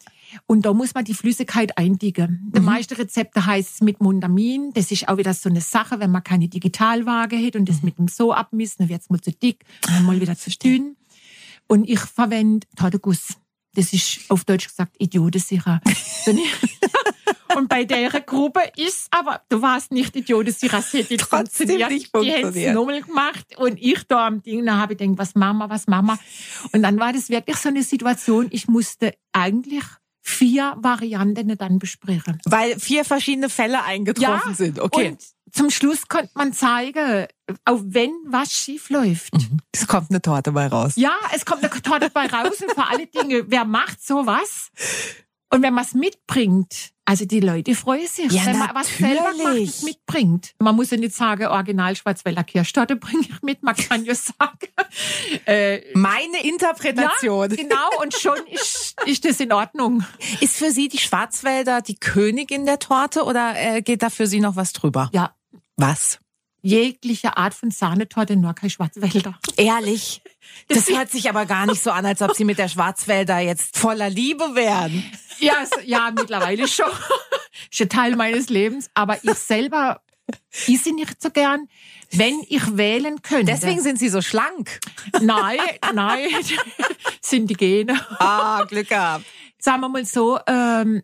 Und 0.46 0.66
da 0.66 0.72
muss 0.72 0.92
man 0.94 1.04
die 1.04 1.14
Flüssigkeit 1.14 1.78
eindicken. 1.78 2.46
Mhm. 2.46 2.52
Die 2.52 2.60
meisten 2.60 2.94
Rezepte 2.94 3.46
heißt 3.46 3.74
es 3.74 3.80
mit 3.80 4.00
Mundamin. 4.00 4.72
Das 4.74 4.90
ist 4.90 5.08
auch 5.08 5.18
wieder 5.18 5.34
so 5.34 5.48
eine 5.48 5.60
Sache, 5.60 6.00
wenn 6.00 6.10
man 6.10 6.24
keine 6.24 6.48
Digitalwaage 6.48 7.36
hat 7.36 7.54
und 7.54 7.68
das 7.68 7.76
Mhm. 7.76 7.84
mit 7.84 7.98
dem 7.98 8.08
so 8.08 8.32
abmisst, 8.32 8.80
dann 8.80 8.88
wird's 8.88 9.08
mal 9.10 9.20
zu 9.20 9.30
dick, 9.30 9.64
dann 9.82 10.04
mal 10.04 10.20
wieder 10.20 10.36
zu 10.36 10.50
dünn. 10.50 10.96
Und 11.68 11.88
ich 11.88 12.00
verwende 12.00 12.66
Torteguss. 12.76 13.34
Das 13.74 13.92
ist 13.92 14.20
auf 14.30 14.44
Deutsch 14.44 14.68
gesagt 14.68 14.96
idiotensicher. 14.98 15.80
Und 17.54 17.68
bei 17.68 17.84
der 17.84 18.08
Gruppe 18.20 18.60
ist 18.76 19.08
aber, 19.10 19.42
du 19.48 19.62
warst 19.62 19.92
nicht 19.92 20.16
es 20.16 20.92
hätte 20.92 21.12
nicht 21.12 21.20
Trotzdem 21.20 21.68
funktioniert. 21.68 21.90
nicht 21.90 22.06
Die 22.06 22.10
funktioniert. 22.10 22.74
nochmal 22.74 23.02
gemacht 23.02 23.56
und 23.56 23.80
ich 23.80 24.02
da 24.08 24.26
am 24.26 24.42
Ding, 24.42 24.64
da 24.66 24.76
habe 24.76 24.94
ich 24.94 24.98
gedacht, 24.98 25.18
was 25.18 25.34
wir, 25.34 25.70
was 25.70 25.86
wir. 25.86 26.18
Und 26.72 26.82
dann 26.82 26.98
war 26.98 27.12
das 27.12 27.28
wirklich 27.30 27.56
so 27.56 27.68
eine 27.68 27.82
Situation, 27.82 28.48
ich 28.50 28.68
musste 28.68 29.14
eigentlich 29.32 29.84
vier 30.22 30.74
Varianten 30.78 31.56
dann 31.56 31.78
besprechen. 31.78 32.40
Weil 32.44 32.78
vier 32.80 33.04
verschiedene 33.04 33.48
Fälle 33.48 33.84
eingetroffen 33.84 34.54
sind. 34.54 34.80
Okay. 34.80 35.10
Und 35.10 35.20
zum 35.52 35.70
Schluss 35.70 36.08
konnte 36.08 36.30
man 36.34 36.52
zeigen, 36.52 37.26
auch 37.64 37.80
wenn 37.84 38.10
was 38.26 38.52
schief 38.52 38.90
läuft. 38.90 39.32
es 39.72 39.86
kommt 39.86 40.10
eine 40.10 40.20
Torte 40.20 40.50
bei 40.52 40.66
raus. 40.66 40.94
Ja, 40.96 41.14
es 41.32 41.44
kommt 41.46 41.62
eine 41.62 41.70
Torte 41.82 42.10
dabei 42.12 42.26
raus 42.26 42.60
und 42.60 42.72
vor 42.72 42.90
alle 42.90 43.06
Dinge, 43.06 43.44
wer 43.46 43.64
macht 43.64 44.04
sowas? 44.04 44.70
Und 45.50 45.62
wenn 45.62 45.72
man 45.74 45.84
es 45.84 45.94
mitbringt, 45.94 46.90
also 47.06 47.24
die 47.24 47.40
Leute 47.40 47.74
freuen 47.74 48.06
sich, 48.06 48.30
Ja, 48.32 48.44
wenn 48.46 48.58
man 48.58 48.74
was 48.74 48.88
selber 48.98 49.22
macht, 49.22 49.38
natürlich. 49.38 49.68
es 49.70 49.82
mitbringt. 49.82 50.54
Man 50.58 50.76
muss 50.76 50.90
ja 50.90 50.96
nicht 50.96 51.14
sagen, 51.14 51.46
Original 51.46 51.96
Schwarzwälder 51.96 52.44
Kirschtorte 52.44 52.96
bringe 53.06 53.22
ich 53.22 53.40
mit, 53.42 53.62
man 53.62 53.74
kann 53.76 54.04
ja 54.04 54.14
sagen, 54.14 54.68
äh, 55.46 55.80
Meine 55.94 56.38
ja, 56.42 56.44
Interpretation. 56.44 57.48
genau, 57.50 57.88
und 58.02 58.12
schon 58.14 58.38
ist, 58.50 58.96
ist 59.06 59.24
das 59.24 59.40
in 59.40 59.52
Ordnung. 59.52 60.04
Ist 60.40 60.56
für 60.56 60.70
Sie 60.70 60.88
die 60.88 60.98
Schwarzwälder 60.98 61.80
die 61.80 61.96
Königin 61.96 62.66
der 62.66 62.78
Torte 62.78 63.22
oder 63.24 63.54
äh, 63.56 63.82
geht 63.82 64.02
da 64.02 64.10
für 64.10 64.26
Sie 64.26 64.40
noch 64.40 64.56
was 64.56 64.72
drüber? 64.72 65.08
Ja, 65.12 65.34
Was? 65.76 66.18
Jegliche 66.66 67.36
Art 67.36 67.54
von 67.54 67.70
Sahnetorte, 67.70 68.36
nur 68.36 68.52
kein 68.54 68.70
Schwarzwälder. 68.70 69.38
Ehrlich? 69.56 70.20
Das 70.68 70.88
hört 70.88 71.10
sich 71.10 71.28
aber 71.28 71.46
gar 71.46 71.66
nicht 71.66 71.82
so 71.82 71.90
an, 71.90 72.04
als 72.04 72.20
ob 72.22 72.34
Sie 72.34 72.44
mit 72.44 72.58
der 72.58 72.68
Schwarzwälder 72.68 73.38
jetzt 73.38 73.78
voller 73.78 74.10
Liebe 74.10 74.54
wären. 74.54 75.04
Ja, 75.38 75.64
ja, 75.84 76.10
mittlerweile 76.14 76.66
schon. 76.66 76.90
Ist 77.70 77.80
ein 77.82 77.88
Teil 77.88 78.16
meines 78.16 78.48
Lebens. 78.48 78.90
Aber 78.94 79.22
ich 79.22 79.34
selber 79.34 80.00
esse 80.66 80.92
nicht 80.92 81.22
so 81.22 81.30
gern, 81.30 81.68
wenn 82.10 82.40
ich 82.48 82.76
wählen 82.76 83.22
könnte. 83.22 83.52
Deswegen 83.52 83.80
sind 83.80 83.98
Sie 83.98 84.08
so 84.08 84.20
schlank. 84.20 84.80
Nein, 85.20 85.60
nein, 85.94 86.28
sind 87.20 87.48
die 87.48 87.54
Gene. 87.54 88.00
Ah, 88.18 88.64
Glück 88.64 88.88
gehabt. 88.88 89.24
Sagen 89.58 89.82
wir 89.82 89.88
mal 89.88 90.04
so, 90.04 90.38
ähm, 90.46 91.02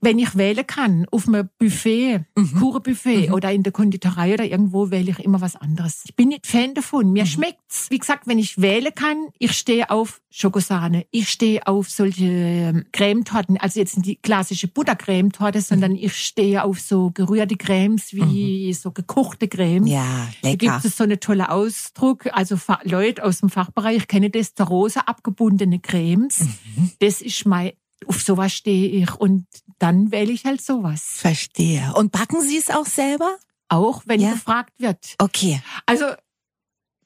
wenn 0.00 0.18
ich 0.18 0.36
wählen 0.36 0.66
kann, 0.66 1.06
auf 1.10 1.26
einem 1.26 1.48
Buffet, 1.58 2.20
Kuchenbuffet 2.58 3.30
oder 3.32 3.50
in 3.52 3.62
der 3.62 3.72
Konditorei 3.72 4.34
oder 4.34 4.44
irgendwo, 4.44 4.90
wähle 4.90 5.10
ich 5.10 5.18
immer 5.20 5.40
was 5.40 5.56
anderes. 5.56 6.02
Ich 6.06 6.14
bin 6.14 6.28
nicht 6.28 6.46
Fan 6.46 6.74
davon. 6.74 7.12
Mir 7.12 7.26
schmeckt's. 7.26 7.86
Wie 7.90 7.98
gesagt, 7.98 8.26
wenn 8.26 8.38
ich 8.38 8.60
wählen 8.60 8.94
kann, 8.94 9.28
ich 9.38 9.52
stehe 9.52 9.90
auf 9.90 10.20
Schokosahne. 10.30 11.06
Ich 11.10 11.30
stehe 11.30 11.66
auf 11.66 11.88
solche 11.88 12.24
ähm, 12.26 12.84
Cremetorten. 12.92 13.56
Also 13.56 13.80
jetzt 13.80 13.96
nicht 13.96 14.06
die 14.06 14.16
klassische 14.16 14.68
Buttercremetorte, 14.68 15.60
sondern 15.60 15.96
ich 15.96 16.14
stehe 16.14 16.62
auf 16.62 16.78
so 16.80 17.10
gerührte 17.12 17.56
Cremes 17.56 18.12
wie 18.12 18.72
so 18.74 18.90
gekochte 18.92 19.48
Cremes. 19.48 19.90
Ja, 19.90 20.28
Da 20.42 20.50
lecker. 20.50 20.56
gibt 20.74 20.84
es 20.84 20.96
so 20.96 21.04
einen 21.04 21.20
tollen 21.20 21.46
Ausdruck. 21.46 22.26
Also 22.32 22.58
Leute 22.84 23.24
aus 23.24 23.40
dem 23.40 23.48
Fachbereich 23.48 24.06
kennen 24.08 24.30
das, 24.30 24.54
der 24.54 24.66
rosa 24.66 25.00
abgebundene 25.00 25.80
Cremes. 25.80 26.40
Mhm. 26.40 26.90
Das 27.00 27.22
ist 27.22 27.46
mein, 27.46 27.72
auf 28.06 28.20
sowas 28.22 28.52
stehe 28.52 28.88
ich. 29.02 29.14
Und 29.14 29.46
dann 29.78 30.10
wähle 30.10 30.32
ich 30.32 30.44
halt 30.44 30.60
sowas. 30.60 31.02
Verstehe. 31.18 31.92
Und 31.96 32.12
backen 32.12 32.40
Sie 32.40 32.56
es 32.56 32.70
auch 32.70 32.86
selber? 32.86 33.36
Auch 33.68 34.02
wenn 34.06 34.20
Ja. 34.20 34.32
gefragt 34.32 34.72
wird. 34.78 35.14
Okay. 35.18 35.60
Also, 35.86 36.06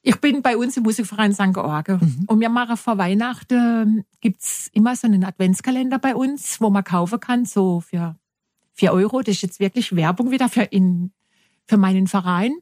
ich 0.02 0.16
bin 0.16 0.42
bei 0.42 0.56
uns 0.56 0.76
im 0.76 0.82
Musikverein 0.84 1.32
St. 1.34 1.52
George. 1.52 1.98
Mhm. 2.00 2.24
Und 2.26 2.40
wir 2.40 2.48
machen 2.48 2.76
vor 2.76 2.96
Weihnachten, 2.98 4.04
gibt's 4.20 4.68
immer 4.72 4.96
so 4.96 5.06
einen 5.06 5.24
Adventskalender 5.24 5.98
bei 5.98 6.14
uns, 6.14 6.60
wo 6.60 6.70
man 6.70 6.84
kaufen 6.84 7.20
kann, 7.20 7.44
so 7.44 7.80
für 7.80 8.16
vier 8.72 8.92
Euro. 8.92 9.20
Das 9.20 9.36
ist 9.36 9.42
jetzt 9.42 9.60
wirklich 9.60 9.94
Werbung 9.94 10.30
wieder 10.30 10.48
für, 10.48 10.62
in, 10.62 11.12
für 11.66 11.76
meinen 11.76 12.06
Verein. 12.06 12.52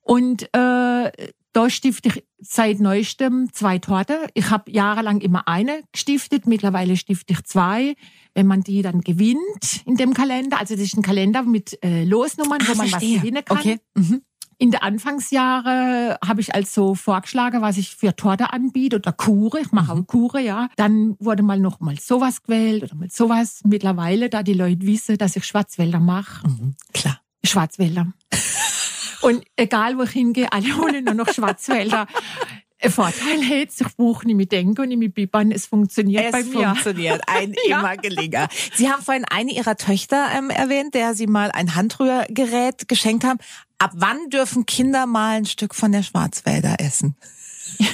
Und 0.00 0.48
äh, 0.54 1.10
da 1.52 1.68
stifte 1.68 2.08
ich 2.08 2.24
seit 2.38 2.80
neuestem 2.80 3.52
zwei 3.52 3.78
Torte. 3.78 4.26
Ich 4.34 4.50
habe 4.50 4.70
jahrelang 4.70 5.20
immer 5.20 5.46
eine 5.48 5.82
gestiftet, 5.92 6.46
mittlerweile 6.46 6.96
stifte 6.96 7.34
ich 7.34 7.44
zwei. 7.44 7.94
Wenn 8.34 8.46
man 8.46 8.62
die 8.62 8.80
dann 8.82 9.02
gewinnt 9.02 9.82
in 9.84 9.96
dem 9.96 10.14
Kalender, 10.14 10.58
also 10.58 10.74
das 10.74 10.84
ist 10.84 10.96
ein 10.96 11.02
Kalender 11.02 11.42
mit 11.42 11.78
äh, 11.84 12.04
Losnummern, 12.04 12.60
wo 12.66 12.74
man 12.74 12.90
was 12.90 13.00
gewinnen 13.00 13.44
kann. 13.44 13.58
Okay. 13.58 13.78
Mhm. 13.94 14.22
In 14.58 14.70
der 14.70 14.84
Anfangsjahre 14.84 16.18
habe 16.24 16.40
ich 16.40 16.54
also 16.54 16.94
vorgeschlagen, 16.94 17.62
was 17.62 17.78
ich 17.78 17.96
für 17.96 18.14
Torte 18.14 18.52
anbiete 18.52 18.96
oder 18.96 19.12
Kure. 19.12 19.60
Ich 19.60 19.72
mache 19.72 19.92
auch 19.92 20.06
Kure, 20.06 20.40
ja. 20.40 20.68
Dann 20.76 21.16
wurde 21.18 21.42
mal 21.42 21.58
noch 21.58 21.80
mal 21.80 21.98
sowas 21.98 22.42
gewählt 22.44 22.84
oder 22.84 22.94
mal 22.94 23.10
sowas. 23.10 23.60
Mittlerweile, 23.64 24.30
da 24.30 24.42
die 24.42 24.54
Leute 24.54 24.86
wissen, 24.86 25.18
dass 25.18 25.34
ich 25.36 25.44
Schwarzwälder 25.44 26.00
mache, 26.00 26.46
Mhm. 26.46 26.76
Klar. 26.92 27.20
Schwarzwälder. 27.44 28.12
Und 29.22 29.44
egal, 29.56 29.96
wo 29.98 30.02
ich 30.02 30.10
hingehe, 30.10 30.52
alle 30.52 30.76
holen 30.76 31.04
nur 31.04 31.14
noch 31.14 31.32
Schwarzwälder. 31.32 32.06
Vorteil 32.90 33.40
jetzt, 33.44 33.80
ich 33.80 33.96
brauche 33.96 34.26
nicht 34.26 34.34
mit 34.34 34.50
Denken 34.50 34.80
und 34.80 34.88
nicht 34.88 34.98
mit 34.98 35.14
Bibbern, 35.14 35.52
es 35.52 35.66
funktioniert 35.66 36.24
Es 36.24 36.32
bei 36.32 36.42
mir. 36.42 36.64
funktioniert. 36.70 37.22
Ein 37.28 37.54
Ja. 37.68 37.78
immer 37.78 37.96
Gelinger. 37.96 38.48
Sie 38.74 38.90
haben 38.90 39.00
vorhin 39.02 39.24
eine 39.24 39.52
Ihrer 39.52 39.76
Töchter 39.76 40.26
ähm, 40.36 40.50
erwähnt, 40.50 40.94
der 40.94 41.14
Sie 41.14 41.28
mal 41.28 41.52
ein 41.52 41.76
Handrührgerät 41.76 42.88
geschenkt 42.88 43.22
haben. 43.22 43.38
Ab 43.78 43.92
wann 43.94 44.30
dürfen 44.30 44.66
Kinder 44.66 45.06
mal 45.06 45.36
ein 45.36 45.44
Stück 45.46 45.76
von 45.76 45.92
der 45.92 46.02
Schwarzwälder 46.02 46.76
essen? 46.80 47.16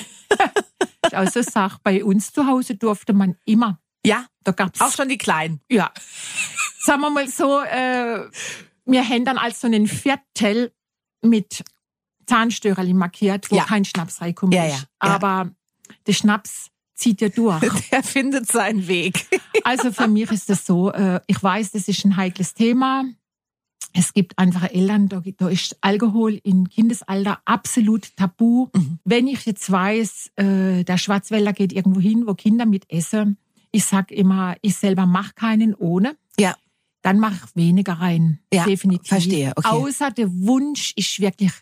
Also 1.13 1.41
sag, 1.43 1.79
bei 1.83 2.05
uns 2.05 2.33
zu 2.33 2.47
Hause 2.47 2.75
durfte 2.75 3.13
man 3.15 3.37
immer. 3.47 3.81
Ja, 4.05 4.27
Da 4.45 4.53
gab's 4.53 4.81
auch 4.81 4.93
schon 4.93 5.09
die 5.09 5.17
Kleinen. 5.19 5.61
Ja. 5.71 5.91
Sagen 6.81 7.01
wir 7.01 7.11
mal 7.11 7.29
so, 7.29 7.61
äh, 7.61 8.29
wir 8.85 9.09
haben 9.09 9.25
dann 9.25 9.39
als 9.39 9.61
so 9.61 9.67
einen 9.67 9.87
Viertel 9.87 10.73
mit 11.23 11.65
Zahnstörerli 12.27 12.93
markiert, 12.95 13.51
wo 13.51 13.57
Ja. 13.57 13.65
kein 13.65 13.85
Schnaps 13.85 14.21
reinkommt. 14.21 14.55
Ja, 14.55 14.67
ja. 14.67 14.79
Aber 14.99 15.51
der 16.07 16.13
Schnaps 16.13 16.69
zieht 16.95 17.21
ja 17.21 17.29
durch. 17.29 17.61
Der 17.93 18.03
findet 18.03 18.51
seinen 18.51 18.87
Weg. 18.89 19.27
Also 19.65 19.93
für 19.93 20.09
mich 20.09 20.31
ist 20.31 20.49
das 20.49 20.65
so, 20.65 20.91
äh, 20.93 21.21
ich 21.27 21.43
weiß, 21.43 21.73
das 21.73 21.89
ist 21.89 22.05
ein 22.05 22.17
heikles 22.17 22.55
Thema. 22.55 23.05
Es 23.93 24.15
gibt 24.15 24.39
einfach 24.39 24.71
Eltern, 24.71 25.09
da, 25.09 25.21
da 25.37 25.49
ist 25.49 25.77
Alkohol 25.83 26.41
im 26.43 26.69
Kindesalter 26.71 27.41
absolut 27.45 28.17
tabu. 28.17 28.69
Mhm. 28.75 28.99
Wenn 29.05 29.27
ich 29.27 29.45
jetzt 29.45 29.71
weiß, 29.71 30.31
äh, 30.37 30.85
der 30.85 30.97
Schwarzwälder 30.97 31.53
geht 31.53 31.73
irgendwo 31.75 32.01
hin, 32.01 32.25
wo 32.27 32.35
Kinder 32.35 32.65
mit 32.67 32.91
essen, 32.91 33.37
ich 33.71 33.85
sag 33.85 34.11
immer, 34.11 34.57
ich 34.63 34.77
selber 34.77 35.05
mache 35.07 35.35
keinen 35.35 35.75
ohne, 35.75 36.17
Ja. 36.39 36.57
Dann 37.03 37.19
mache 37.19 37.37
ich 37.45 37.57
weniger 37.57 37.95
rein. 37.95 38.41
Ja, 38.53 38.65
Definitiv. 38.65 39.09
verstehe, 39.09 39.53
okay. 39.57 39.69
Außer 39.69 40.11
der 40.11 40.31
Wunsch 40.33 40.93
ist 40.97 41.21
wirklich 41.21 41.53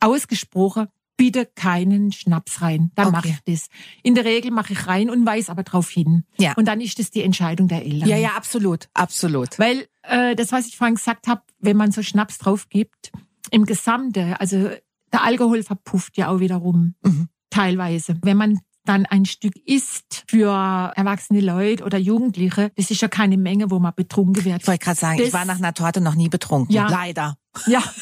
ausgesprochen, 0.00 0.88
bitte 1.16 1.44
keinen 1.46 2.12
Schnaps 2.12 2.62
rein. 2.62 2.90
Dann 2.94 3.08
Okay. 3.08 3.16
mache 3.16 3.28
ich 3.28 3.40
das. 3.44 3.68
In 4.02 4.14
der 4.14 4.24
Regel 4.24 4.50
mache 4.50 4.72
ich 4.72 4.86
rein 4.86 5.10
und 5.10 5.26
weise 5.26 5.50
aber 5.52 5.62
drauf 5.64 5.90
hin. 5.90 6.24
Ja. 6.38 6.54
Und 6.56 6.64
dann 6.66 6.80
ist 6.80 6.98
das 6.98 7.10
die 7.10 7.22
Entscheidung 7.22 7.68
der 7.68 7.84
Eltern. 7.84 8.08
Ja, 8.08 8.16
ja, 8.16 8.30
absolut, 8.36 8.88
absolut. 8.94 9.58
Weil 9.58 9.86
äh, 10.02 10.34
das, 10.34 10.50
was 10.52 10.66
ich 10.66 10.76
vorhin 10.78 10.94
gesagt 10.94 11.26
habe, 11.28 11.42
wenn 11.58 11.76
man 11.76 11.92
so 11.92 12.02
Schnaps 12.02 12.38
drauf 12.38 12.68
gibt, 12.70 13.12
im 13.50 13.66
Gesamte, 13.66 14.40
also 14.40 14.70
der 15.12 15.24
Alkohol 15.24 15.62
verpufft 15.62 16.16
ja 16.16 16.28
auch 16.28 16.40
wiederum 16.40 16.94
Mhm. 17.04 17.28
teilweise. 17.50 18.16
Wenn 18.22 18.36
man 18.38 18.60
dann 18.84 19.06
ein 19.06 19.24
Stück 19.26 19.54
isst 19.66 20.24
für 20.28 20.50
erwachsene 20.96 21.40
Leute 21.40 21.84
oder 21.84 21.98
Jugendliche, 21.98 22.70
das 22.76 22.90
ist 22.90 23.00
ja 23.02 23.08
keine 23.08 23.36
Menge, 23.36 23.70
wo 23.70 23.78
man 23.78 23.92
betrunken 23.94 24.44
wird. 24.44 24.62
Ich 24.62 24.68
wollte 24.68 24.84
gerade 24.84 24.98
sagen, 24.98 25.18
ich 25.18 25.24
Das- 25.26 25.32
war 25.34 25.44
nach 25.44 25.58
einer 25.58 25.74
Torte 25.74 26.00
noch 26.00 26.14
nie 26.14 26.28
betrunken. 26.28 26.74
Ja. 26.74 26.88
Leider. 26.88 27.36
Ja. 27.66 27.82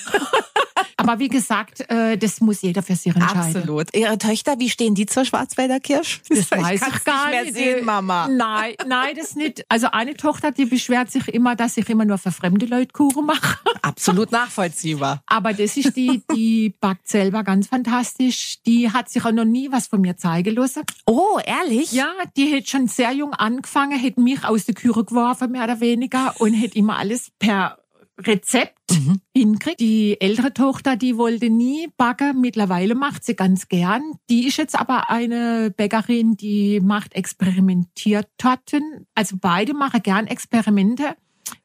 Aber 1.09 1.21
wie 1.21 1.29
gesagt, 1.29 1.89
äh, 1.91 2.19
das 2.19 2.43
muss 2.43 2.61
jeder 2.61 2.83
für 2.83 2.95
sich 2.95 3.15
entscheiden. 3.17 3.57
Absolut. 3.57 3.97
Ihre 3.97 4.19
Töchter, 4.19 4.59
wie 4.59 4.69
stehen 4.69 4.95
die 4.95 5.07
zur 5.07 5.25
Schwarzwälder 5.25 5.81
Kirsch? 5.81 6.21
Das 6.29 6.51
weiß 6.51 6.81
kann's 6.81 6.97
ich 6.99 7.05
gar 7.05 7.31
nicht. 7.31 7.45
nicht. 7.45 7.55
mehr 7.55 7.75
sehen, 7.77 7.85
Mama. 7.87 8.29
Nein, 8.29 8.75
nein, 8.87 9.15
das 9.17 9.35
nicht. 9.35 9.65
Also 9.71 9.87
eine 9.91 10.15
Tochter, 10.15 10.53
die 10.53 10.67
beschwert 10.67 11.11
sich 11.11 11.27
immer, 11.29 11.57
dass 11.57 11.79
ich 11.79 11.89
immer 11.89 12.05
nur 12.05 12.19
für 12.19 12.31
fremde 12.31 12.67
Leute 12.67 12.93
Kuchen 12.93 13.25
mache. 13.25 13.59
Absolut 13.81 14.31
nachvollziehbar. 14.33 15.23
Aber 15.27 15.55
das 15.55 15.79
ist 15.79 15.97
die, 15.97 16.23
die 16.35 16.75
backt 16.79 17.09
selber 17.09 17.43
ganz 17.43 17.69
fantastisch. 17.69 18.59
Die 18.67 18.93
hat 18.93 19.09
sich 19.09 19.25
auch 19.25 19.33
noch 19.33 19.47
nie 19.47 19.73
was 19.73 19.87
von 19.87 20.03
mir 20.03 20.19
zeigen 20.19 20.57
lassen. 20.57 20.83
Oh, 21.07 21.39
ehrlich? 21.43 21.91
Ja, 21.93 22.13
die 22.37 22.55
hat 22.55 22.69
schon 22.69 22.87
sehr 22.87 23.13
jung 23.13 23.33
angefangen, 23.33 24.03
hat 24.03 24.19
mich 24.19 24.45
aus 24.45 24.67
der 24.67 24.75
Küche 24.75 25.05
geworfen, 25.05 25.53
mehr 25.53 25.65
oder 25.65 25.81
weniger, 25.81 26.35
und 26.39 26.61
hat 26.61 26.75
immer 26.75 26.99
alles 26.99 27.31
per 27.39 27.79
Rezept 28.21 28.75
Mhm. 28.91 29.21
hinkriegt. 29.37 29.81
Die 29.81 30.21
ältere 30.21 30.53
Tochter, 30.53 30.97
die 30.97 31.17
wollte 31.17 31.51
nie 31.51 31.89
backen. 31.97 32.41
Mittlerweile 32.41 32.95
macht 32.95 33.25
sie 33.25 33.37
ganz 33.37 33.69
gern. 33.69 34.03
Die 34.29 34.47
ist 34.49 34.57
jetzt 34.57 34.79
aber 34.79 35.11
eine 35.11 35.73
Bäckerin, 35.77 36.37
die 36.37 36.81
macht 36.81 37.15
Experimentiertorten. 37.15 39.07
Also 39.15 39.37
beide 39.41 39.75
machen 39.75 40.03
gern 40.03 40.27
Experimente 40.27 41.15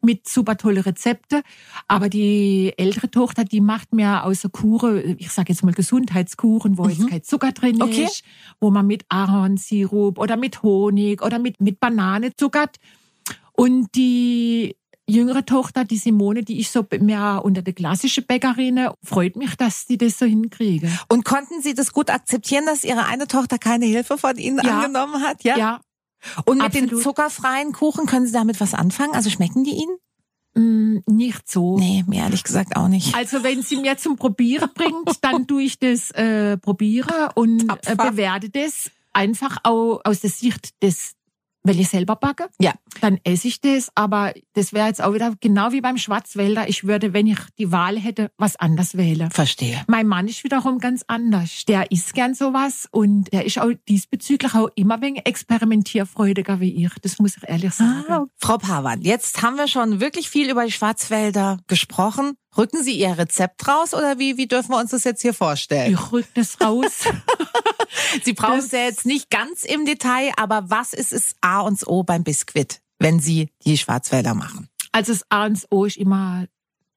mit 0.01 0.27
super 0.29 0.55
tolle 0.57 0.85
Rezepte. 0.85 1.41
Aber 1.87 2.07
die 2.09 2.73
ältere 2.77 3.09
Tochter, 3.11 3.43
die 3.43 3.61
macht 3.61 3.93
mehr 3.93 4.25
außer 4.25 4.49
Kuchen, 4.49 5.15
ich 5.17 5.29
sage 5.31 5.51
jetzt 5.51 5.63
mal 5.63 5.73
Gesundheitskuchen, 5.73 6.77
wo 6.77 6.87
jetzt 6.87 7.09
kein 7.09 7.23
Zucker 7.23 7.51
drin 7.51 7.81
Okay. 7.81 8.05
ist, 8.05 8.23
wo 8.61 8.69
man 8.69 8.87
mit 8.87 9.05
Ahornsirup 9.09 10.19
oder 10.19 10.37
mit 10.37 10.61
Honig 10.63 11.21
oder 11.21 11.39
mit, 11.39 11.59
mit 11.61 11.79
Banane 11.79 12.35
zuckert. 12.35 12.77
Und 13.53 13.93
die 13.95 14.75
jüngere 15.09 15.45
Tochter, 15.45 15.83
die 15.85 15.97
Simone, 15.97 16.43
die 16.43 16.59
ist 16.59 16.71
so 16.71 16.85
mehr 16.99 17.41
unter 17.43 17.61
der 17.61 17.73
klassischen 17.73 18.25
Bäckerin, 18.25 18.87
freut 19.03 19.35
mich, 19.35 19.55
dass 19.55 19.85
die 19.85 19.97
das 19.97 20.17
so 20.19 20.25
hinkriege. 20.25 20.89
Und 21.09 21.25
konnten 21.25 21.61
Sie 21.61 21.73
das 21.73 21.91
gut 21.91 22.09
akzeptieren, 22.09 22.65
dass 22.65 22.83
Ihre 22.83 23.05
eine 23.05 23.27
Tochter 23.27 23.57
keine 23.57 23.85
Hilfe 23.85 24.17
von 24.17 24.37
Ihnen 24.37 24.59
Ja. 24.63 24.79
angenommen 24.79 25.21
hat? 25.21 25.43
Ja, 25.43 25.81
Und 26.45 26.59
mit 26.61 26.73
den 26.73 26.83
absolut. 26.85 27.03
zuckerfreien 27.03 27.73
Kuchen, 27.73 28.05
können 28.05 28.25
Sie 28.25 28.31
damit 28.33 28.59
was 28.61 28.73
anfangen? 28.73 29.13
Also 29.13 29.29
schmecken 29.29 29.63
die 29.65 29.71
Ihnen? 29.75 29.97
mm, 30.55 30.99
nicht 31.11 31.51
so. 31.51 31.77
Nee, 31.79 32.03
mir 32.07 32.21
ehrlich 32.21 32.43
gesagt 32.43 32.75
auch 32.77 32.87
nicht. 32.87 33.13
Also 33.15 33.43
wenn 33.43 33.61
sie 33.63 33.75
mir 33.77 33.97
zum 33.97 34.15
Probieren 34.17 34.69
bringt, 34.73 35.17
dann 35.21 35.47
tue 35.47 35.63
ich 35.63 35.79
das 35.79 36.11
äh, 36.11 36.57
probiere 36.57 37.31
und 37.35 37.67
äh, 37.87 37.95
bewerte 37.95 38.49
das 38.51 38.91
einfach 39.13 39.57
auch 39.63 39.99
aus 40.03 40.19
der 40.21 40.29
Sicht 40.29 40.81
des, 40.83 41.13
weil 41.63 41.79
ich 41.79 41.89
selber 41.89 42.15
backe. 42.15 42.47
Ja. 42.59 42.73
Dann 43.01 43.19
esse 43.23 43.47
ich 43.47 43.61
das, 43.61 43.89
aber 43.95 44.33
das 44.53 44.73
wäre 44.73 44.87
jetzt 44.87 45.01
auch 45.01 45.13
wieder 45.13 45.33
genau 45.39 45.71
wie 45.71 45.81
beim 45.81 45.97
Schwarzwälder. 45.97 46.69
Ich 46.69 46.85
würde, 46.85 47.13
wenn 47.13 47.27
ich 47.27 47.39
die 47.57 47.71
Wahl 47.71 47.97
hätte, 47.97 48.31
was 48.37 48.55
anders 48.55 48.95
wählen. 48.95 49.31
Verstehe. 49.31 49.81
Mein 49.87 50.07
Mann 50.07 50.27
ist 50.27 50.43
wiederum 50.43 50.79
ganz 50.79 51.03
anders. 51.07 51.65
Der 51.65 51.91
isst 51.91 52.13
gern 52.13 52.33
sowas 52.33 52.87
und 52.91 53.31
der 53.33 53.45
ist 53.45 53.59
auch 53.59 53.71
diesbezüglich 53.87 54.53
auch 54.53 54.69
immer 54.75 55.01
wegen 55.01 55.17
experimentierfreudiger 55.17 56.59
wie 56.59 56.85
ich. 56.85 56.91
Das 57.01 57.19
muss 57.19 57.37
ich 57.37 57.47
ehrlich 57.47 57.73
sagen. 57.73 58.05
Ah, 58.09 58.25
Frau 58.37 58.57
Pawan, 58.57 59.01
jetzt 59.01 59.41
haben 59.41 59.57
wir 59.57 59.67
schon 59.67 59.99
wirklich 59.99 60.29
viel 60.29 60.49
über 60.49 60.65
die 60.65 60.71
Schwarzwälder 60.71 61.59
gesprochen. 61.67 62.33
Rücken 62.57 62.83
Sie 62.83 62.97
Ihr 62.97 63.17
Rezept 63.17 63.67
raus 63.67 63.93
oder 63.93 64.19
wie, 64.19 64.37
wie 64.37 64.47
dürfen 64.47 64.71
wir 64.71 64.79
uns 64.79 64.91
das 64.91 65.03
jetzt 65.03 65.21
hier 65.21 65.33
vorstellen? 65.33 65.93
Ich 65.93 66.11
rück 66.11 66.27
das 66.35 66.59
raus. 66.61 67.05
Sie 68.23 68.33
brauchen 68.33 68.59
es 68.59 68.71
ja 68.71 68.79
jetzt 68.79 69.05
nicht 69.05 69.29
ganz 69.29 69.63
im 69.63 69.85
Detail, 69.85 70.31
aber 70.37 70.69
was 70.69 70.93
ist 70.93 71.13
es 71.13 71.35
A 71.41 71.61
und 71.61 71.85
O 71.87 72.03
beim 72.03 72.23
Biskuit, 72.23 72.81
wenn 72.99 73.19
Sie 73.19 73.49
die 73.65 73.77
Schwarzwälder 73.77 74.35
machen? 74.35 74.69
Also 74.91 75.13
das 75.13 75.25
A 75.29 75.45
und 75.45 75.65
O 75.71 75.85
ist 75.85 75.97
immer 75.97 76.45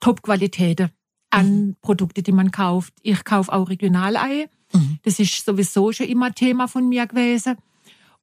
Top-Qualität 0.00 0.88
an 1.30 1.76
Produkte, 1.80 2.22
die 2.22 2.32
man 2.32 2.50
kauft. 2.50 2.92
Ich 3.02 3.24
kaufe 3.24 3.52
auch 3.52 3.68
Regionalei. 3.68 4.48
Mhm. 4.72 4.98
Das 5.02 5.18
ist 5.18 5.44
sowieso 5.44 5.92
schon 5.92 6.06
immer 6.06 6.34
Thema 6.34 6.68
von 6.68 6.88
mir 6.88 7.06
gewesen. 7.06 7.56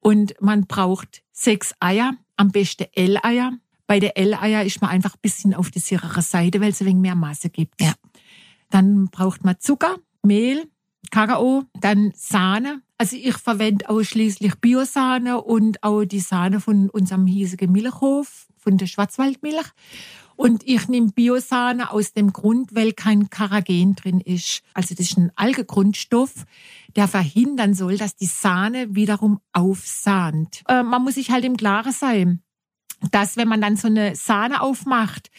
Und 0.00 0.34
man 0.40 0.66
braucht 0.66 1.22
sechs 1.32 1.74
Eier, 1.80 2.12
am 2.36 2.50
besten 2.50 2.86
L-Eier. 2.92 3.52
Bei 3.86 4.00
der 4.00 4.16
L-Eier 4.16 4.64
ist 4.64 4.80
man 4.80 4.90
einfach 4.90 5.14
ein 5.14 5.20
bisschen 5.22 5.54
auf 5.54 5.70
die 5.70 5.78
sichere 5.78 6.22
Seite, 6.22 6.60
weil 6.60 6.70
es 6.70 6.80
ein 6.80 6.86
wenig 6.86 7.02
mehr 7.02 7.14
Masse 7.14 7.50
gibt. 7.50 7.80
Ja. 7.80 7.92
Dann 8.70 9.08
braucht 9.08 9.44
man 9.44 9.56
Zucker, 9.60 9.96
Mehl, 10.22 10.66
Kakao, 11.10 11.64
dann 11.80 12.12
Sahne. 12.16 12.82
Also 12.96 13.16
ich 13.16 13.36
verwende 13.36 13.88
ausschließlich 13.88 14.56
Biosahne 14.56 15.42
und 15.42 15.82
auch 15.82 16.04
die 16.04 16.20
Sahne 16.20 16.60
von 16.60 16.88
unserem 16.90 17.26
hiesigen 17.26 17.72
Milchhof, 17.72 18.46
von 18.56 18.78
der 18.78 18.86
Schwarzwaldmilch. 18.86 19.66
Und 20.36 20.66
ich 20.66 20.88
nehme 20.88 21.12
Biosahne 21.12 21.92
aus 21.92 22.12
dem 22.12 22.32
Grund, 22.32 22.74
weil 22.74 22.92
kein 22.92 23.30
Karagen 23.30 23.94
drin 23.94 24.20
ist. 24.20 24.62
Also 24.72 24.94
das 24.94 25.10
ist 25.10 25.18
ein 25.18 25.30
Algegrundstoff, 25.36 26.44
der 26.96 27.06
verhindern 27.06 27.74
soll, 27.74 27.96
dass 27.96 28.16
die 28.16 28.26
Sahne 28.26 28.94
wiederum 28.94 29.38
aufsahnt. 29.52 30.62
Äh, 30.68 30.82
man 30.82 31.02
muss 31.02 31.14
sich 31.14 31.30
halt 31.30 31.44
im 31.44 31.56
Klaren 31.56 31.92
sein, 31.92 32.42
dass 33.10 33.36
wenn 33.36 33.48
man 33.48 33.60
dann 33.60 33.76
so 33.76 33.88
eine 33.88 34.16
Sahne 34.16 34.60
aufmacht, 34.62 35.30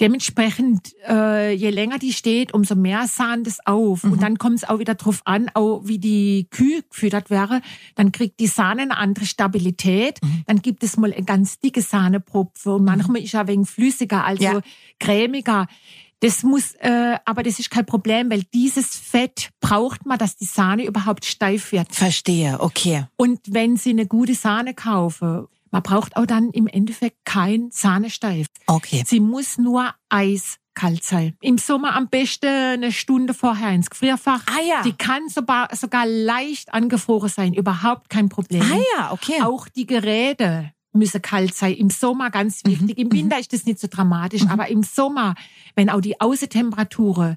dementsprechend, 0.00 0.94
äh, 1.08 1.52
je 1.54 1.70
länger 1.70 1.98
die 1.98 2.12
steht, 2.12 2.52
umso 2.52 2.74
mehr 2.74 3.06
sahnt 3.06 3.46
es 3.46 3.64
auf. 3.66 4.04
Und 4.04 4.20
dann 4.22 4.38
kommt 4.38 4.56
es 4.56 4.68
auch 4.68 4.78
wieder 4.78 4.94
drauf 4.94 5.22
an, 5.24 5.50
auch 5.54 5.82
wie 5.84 5.98
die 5.98 6.48
Kühe 6.50 6.82
gefüttert 6.90 7.30
wäre. 7.30 7.60
Dann 7.94 8.10
kriegt 8.12 8.40
die 8.40 8.46
Sahne 8.48 8.82
eine 8.82 8.96
andere 8.96 9.26
Stabilität. 9.26 10.18
Dann 10.46 10.60
gibt 10.62 10.82
es 10.82 10.96
mal 10.96 11.12
eine 11.12 11.24
ganz 11.24 11.60
dicke 11.60 11.82
Sahnepropfe 11.82 12.74
und 12.74 12.84
manchmal 12.84 13.22
ist 13.22 13.34
er 13.34 13.46
wenig 13.46 13.68
flüssiger, 13.70 14.24
also 14.24 14.42
Ja. 14.42 14.60
cremiger. 14.98 15.66
Das 16.20 16.44
muss, 16.44 16.74
äh, 16.78 17.16
aber 17.24 17.42
das 17.42 17.58
ist 17.58 17.70
kein 17.70 17.84
Problem, 17.84 18.30
weil 18.30 18.44
dieses 18.54 18.94
Fett 18.96 19.50
braucht 19.60 20.06
man, 20.06 20.18
dass 20.18 20.36
die 20.36 20.44
Sahne 20.44 20.84
überhaupt 20.84 21.24
steif 21.24 21.72
wird. 21.72 21.92
Verstehe, 21.92 22.60
okay. 22.60 23.06
Und 23.16 23.40
wenn 23.48 23.76
Sie 23.76 23.90
eine 23.90 24.06
gute 24.06 24.34
Sahne 24.34 24.72
kaufen, 24.72 25.46
man 25.72 25.82
braucht 25.82 26.16
auch 26.16 26.26
dann 26.26 26.50
im 26.50 26.68
Endeffekt 26.68 27.24
kein 27.24 27.70
Sahnesteif. 27.72 28.46
Okay. 28.68 29.02
Sie 29.06 29.18
muss 29.20 29.58
nur 29.58 29.92
eiskalt 30.10 31.02
sein. 31.04 31.36
Im 31.40 31.58
Sommer 31.58 31.96
am 31.96 32.08
besten 32.08 32.46
eine 32.46 32.92
Stunde 32.92 33.34
vorher 33.34 33.70
ins 33.72 33.90
Gefrierfach. 33.90 34.42
Ah 34.46 34.60
ja. 34.66 34.82
Die 34.84 34.92
kann 34.92 35.28
sogar, 35.28 35.74
sogar 35.74 36.06
leicht 36.06 36.72
angefroren 36.72 37.28
sein, 37.28 37.54
überhaupt 37.54 38.08
kein 38.10 38.28
Problem. 38.28 38.62
Ah 38.62 38.78
ja, 38.96 39.12
okay. 39.12 39.42
Auch 39.42 39.66
die 39.68 39.86
Geräte 39.86 40.72
müssen 40.92 41.22
kalt 41.22 41.54
sein. 41.54 41.72
Im 41.74 41.88
Sommer 41.90 42.26
Mhm, 42.28 42.32
ganz 42.32 42.64
wichtig. 42.64 42.98
Im 42.98 43.10
Winter 43.10 43.38
ist 43.38 43.52
das 43.52 43.64
nicht 43.64 43.78
so 43.80 43.88
dramatisch, 43.90 44.42
aber 44.46 44.68
im 44.68 44.82
Sommer, 44.82 45.34
wenn 45.74 45.88
auch 45.88 46.02
die 46.02 46.20
Außentemperatur 46.20 47.36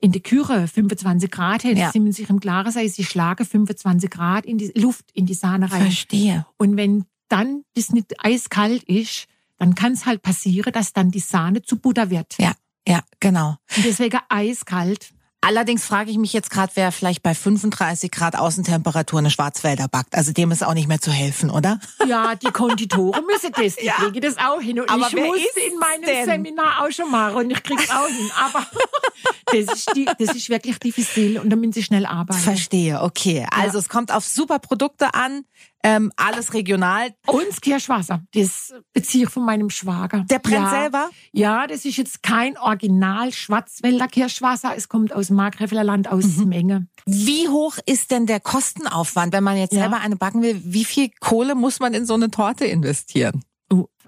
in 0.00 0.12
der 0.12 0.20
Küche 0.20 0.68
25 0.68 1.30
Grad 1.30 1.64
hätte, 1.64 1.80
Ja. 1.80 1.90
sie 1.92 2.00
müssen 2.00 2.16
sich 2.16 2.28
im 2.30 2.40
Klaren 2.40 2.70
sein, 2.72 2.88
sie 2.88 3.04
schlagen 3.04 3.44
25 3.46 4.10
Grad 4.10 4.44
in 4.44 4.58
die 4.58 4.72
Luft, 4.74 5.04
in 5.12 5.24
die 5.24 5.34
Sahne 5.34 5.70
rein. 5.72 5.82
Verstehe. 5.82 6.46
Und 6.58 6.76
wenn 6.76 7.04
dann 7.28 7.62
das 7.74 7.90
nicht 7.90 8.14
eiskalt 8.24 8.82
ist, 8.84 9.26
dann 9.58 9.74
kann 9.74 9.92
es 9.92 10.06
halt 10.06 10.22
passieren, 10.22 10.72
dass 10.72 10.92
dann 10.92 11.10
die 11.10 11.20
Sahne 11.20 11.62
zu 11.62 11.76
Butter 11.78 12.10
wird. 12.10 12.34
Ja, 12.38 12.52
ja, 12.86 13.00
genau. 13.20 13.56
Und 13.76 13.84
deswegen 13.84 14.18
eiskalt. 14.28 15.10
Allerdings 15.42 15.84
frage 15.84 16.10
ich 16.10 16.18
mich 16.18 16.32
jetzt 16.32 16.50
gerade, 16.50 16.72
wer 16.74 16.90
vielleicht 16.90 17.22
bei 17.22 17.32
35 17.34 18.10
Grad 18.10 18.34
Außentemperatur 18.36 19.20
eine 19.20 19.30
Schwarzwälder 19.30 19.86
backt. 19.86 20.14
Also 20.16 20.32
dem 20.32 20.50
ist 20.50 20.64
auch 20.64 20.74
nicht 20.74 20.88
mehr 20.88 21.00
zu 21.00 21.12
helfen, 21.12 21.50
oder? 21.50 21.78
Ja, 22.06 22.34
die 22.34 22.50
Konditoren 22.50 23.24
müssen 23.32 23.52
das, 23.52 23.76
die 23.76 23.86
Ja. 23.86 23.92
kriegen 23.94 24.20
das 24.22 24.38
auch 24.38 24.60
hin. 24.60 24.80
Und 24.80 24.90
Aber 24.90 25.06
ich 25.06 25.14
wer 25.14 25.26
musste 25.26 25.60
in 25.60 25.78
meinem 25.78 26.02
denn? 26.02 26.24
Seminar 26.24 26.82
auch 26.84 26.90
schon 26.90 27.10
machen 27.12 27.36
und 27.36 27.50
ich 27.50 27.62
krieg's 27.62 27.88
auch 27.90 28.08
hin. 28.08 28.30
Aber 28.34 28.66
das 29.46 29.74
ist, 29.74 29.92
die, 29.96 30.04
das 30.04 30.34
ist 30.34 30.48
wirklich 30.48 30.78
diffizil 30.78 31.38
und 31.38 31.50
da 31.50 31.56
müssen 31.56 31.72
sie 31.72 31.82
schnell 31.82 32.06
arbeiten. 32.06 32.40
Verstehe, 32.40 33.02
okay. 33.02 33.46
Also 33.50 33.78
es 33.78 33.88
kommt 33.88 34.12
auf 34.12 34.24
super 34.24 34.58
Produkte 34.58 35.14
an, 35.14 35.44
ähm, 35.82 36.10
alles 36.16 36.52
regional. 36.52 37.14
Und 37.26 37.44
das 37.48 37.60
Kirschwasser, 37.60 38.22
das 38.34 38.74
beziehe 38.92 39.24
ich 39.24 39.30
von 39.30 39.44
meinem 39.44 39.70
Schwager. 39.70 40.24
Der 40.28 40.40
brennt 40.40 40.66
ja. 40.66 40.70
selber? 40.70 41.10
Ja, 41.32 41.66
das 41.66 41.84
ist 41.84 41.96
jetzt 41.96 42.22
kein 42.22 42.58
Original 42.58 43.32
Schwarzwälder 43.32 44.08
Kirschwasser. 44.08 44.74
Es 44.76 44.88
kommt 44.88 45.12
aus 45.12 45.28
dem 45.28 45.36
Markgräfler 45.36 45.84
Land, 45.84 46.08
aus 46.08 46.24
Menge. 46.44 46.88
Wie 47.06 47.48
hoch 47.48 47.76
ist 47.86 48.10
denn 48.10 48.26
der 48.26 48.40
Kostenaufwand, 48.40 49.32
wenn 49.32 49.44
man 49.44 49.56
jetzt 49.56 49.74
Ja. 49.74 49.82
selber 49.82 50.00
eine 50.00 50.16
backen 50.16 50.42
will? 50.42 50.60
Wie 50.64 50.84
viel 50.84 51.10
Kohle 51.20 51.54
muss 51.54 51.78
man 51.78 51.94
in 51.94 52.04
so 52.04 52.14
eine 52.14 52.30
Torte 52.30 52.64
investieren? 52.64 53.44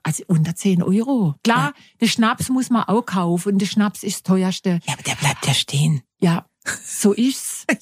Also 0.02 0.24
unter 0.28 0.54
10 0.54 0.82
Euro. 0.82 1.34
Klar, 1.44 1.72
der 2.00 2.06
Schnaps 2.08 2.48
muss 2.48 2.70
man 2.70 2.84
auch 2.84 3.02
kaufen 3.02 3.52
und 3.54 3.58
der 3.58 3.66
Schnaps 3.66 4.02
ist 4.02 4.16
das 4.16 4.22
teuerste. 4.24 4.80
Ja, 4.86 4.94
aber 4.94 5.02
der 5.02 5.14
bleibt 5.16 5.46
ja 5.46 5.54
stehen. 5.54 6.02
Ja, 6.20 6.46
so 6.84 7.12
ist's. 7.12 7.64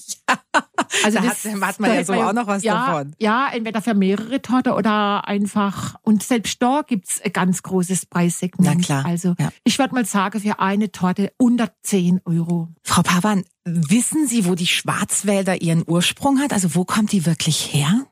Also 1.05 1.18
Da 1.18 1.24
das- 1.24 1.44
hat- 1.44 1.61
hat 1.61 1.81
man 1.81 1.94
ja 1.94 2.05
so 2.05 2.12
auch 2.14 2.33
noch 2.33 2.46
was 2.46 2.62
ja, 2.62 2.87
davon. 2.87 3.14
Ja, 3.18 3.48
entweder 3.52 3.83
für 3.83 3.94
mehrere 3.94 4.40
Torte 4.40 4.74
oder 4.74 5.26
einfach. 5.26 5.96
Und 6.02 6.22
selbst 6.22 6.62
da 6.62 6.83
gibt's 6.87 7.20
ein 7.22 7.33
ganz 7.33 7.62
großes 7.62 8.07
Preissegment. 8.07 8.79
Na 8.79 8.85
klar, 8.85 9.05
Also 9.05 9.35
ja. 9.38 9.50
ich 9.64 9.79
würde 9.79 9.94
mal 9.94 10.05
sagen, 10.07 10.40
für 10.40 10.59
eine 10.61 10.92
Torte 10.92 11.33
unter 11.38 11.72
10 11.83 12.20
Euro. 12.24 12.68
Frau 12.83 13.02
Pavan, 13.02 13.44
wissen 13.64 14.26
Sie, 14.29 14.46
wo 14.46 14.55
die 14.55 14.66
Schwarzwälder 14.66 15.61
ihren 15.61 15.83
Ursprung 15.87 16.40
hat? 16.40 16.52
Also 16.52 16.74
wo 16.74 16.85
kommt 16.85 17.12
die 17.12 17.26
wirklich 17.26 17.72
her? 17.72 18.07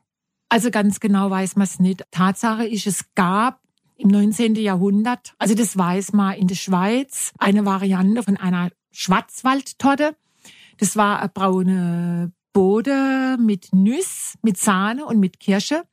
Also 0.49 0.69
ganz 0.71 0.99
genau 0.99 1.29
weiß 1.29 1.55
man 1.55 1.63
es 1.65 1.79
nicht. 1.79 2.03
Tatsache 2.11 2.65
ist, 2.67 2.85
es 2.87 3.05
gab 3.15 3.59
im 3.97 4.09
19. 4.09 4.55
Jahrhundert, 4.55 5.33
also 5.37 5.55
das 5.55 5.77
weiß 5.77 6.13
man 6.13 6.35
in 6.35 6.47
der 6.47 6.55
Schweiz, 6.55 7.31
eine 7.37 7.65
Variante 7.65 8.23
von 8.23 8.37
einer 8.37 8.71
Schwarzwaldtorte. 8.91 10.15
Das 10.77 10.97
war 10.97 11.19
eine 11.19 11.29
braune 11.29 12.31
Bode 12.53 13.37
mit 13.39 13.73
Nüss, 13.73 14.37
mit 14.41 14.57
Sahne 14.57 15.05
und 15.05 15.19
mit 15.19 15.39
Kirsche. 15.39 15.83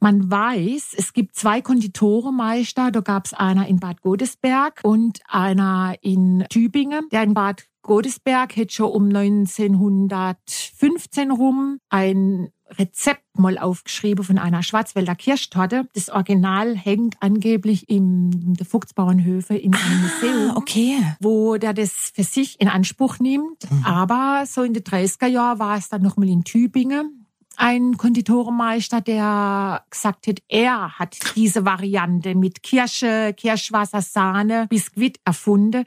Man 0.00 0.30
weiß, 0.30 0.94
es 0.96 1.12
gibt 1.12 1.36
zwei 1.36 1.60
Konditorenmeister. 1.60 2.90
Da 2.90 3.00
gab 3.00 3.26
es 3.26 3.34
einer 3.34 3.66
in 3.66 3.80
Bad 3.80 4.00
Godesberg 4.00 4.80
und 4.82 5.20
einer 5.28 5.96
in 6.00 6.46
Tübingen. 6.48 7.06
Der 7.12 7.22
in 7.22 7.34
Bad 7.34 7.66
Godesberg 7.82 8.56
hätte 8.56 8.74
schon 8.74 8.90
um 8.90 9.08
1915 9.08 11.30
rum 11.30 11.80
ein 11.90 12.48
Rezept 12.78 13.22
mal 13.38 13.58
aufgeschrieben 13.58 14.24
von 14.24 14.38
einer 14.38 14.62
Schwarzwälder 14.62 15.14
Kirschtorte. 15.14 15.88
Das 15.94 16.08
Original 16.08 16.76
hängt 16.76 17.16
angeblich 17.20 17.88
im 17.88 18.54
der 18.54 18.66
Fuchsbauernhöfe 18.66 19.56
in 19.56 19.74
einem 19.74 20.02
Museum 20.02 20.50
Ah, 20.50 20.56
okay. 20.56 20.96
wo 21.20 21.56
der 21.56 21.72
das 21.72 22.12
für 22.14 22.24
sich 22.24 22.60
in 22.60 22.68
Anspruch 22.68 23.18
nimmt. 23.18 23.66
Aber 23.84 24.44
so 24.46 24.62
in 24.62 24.74
den 24.74 24.82
30er 24.82 25.26
Jahren 25.26 25.58
war 25.58 25.76
es 25.76 25.88
dann 25.88 26.02
nochmal 26.02 26.28
in 26.28 26.44
Tübingen 26.44 27.19
ein 27.56 27.96
Konditorenmeister, 27.98 29.00
der 29.02 29.84
gesagt 29.90 30.26
hat, 30.28 30.38
er 30.48 30.98
hat 30.98 31.16
diese 31.36 31.64
Variante 31.66 32.34
mit 32.34 32.62
Kirsche, 32.62 33.34
Kirschwasser, 33.36 34.00
Sahne, 34.00 34.66
Biskuit 34.70 35.18
erfunden. 35.24 35.84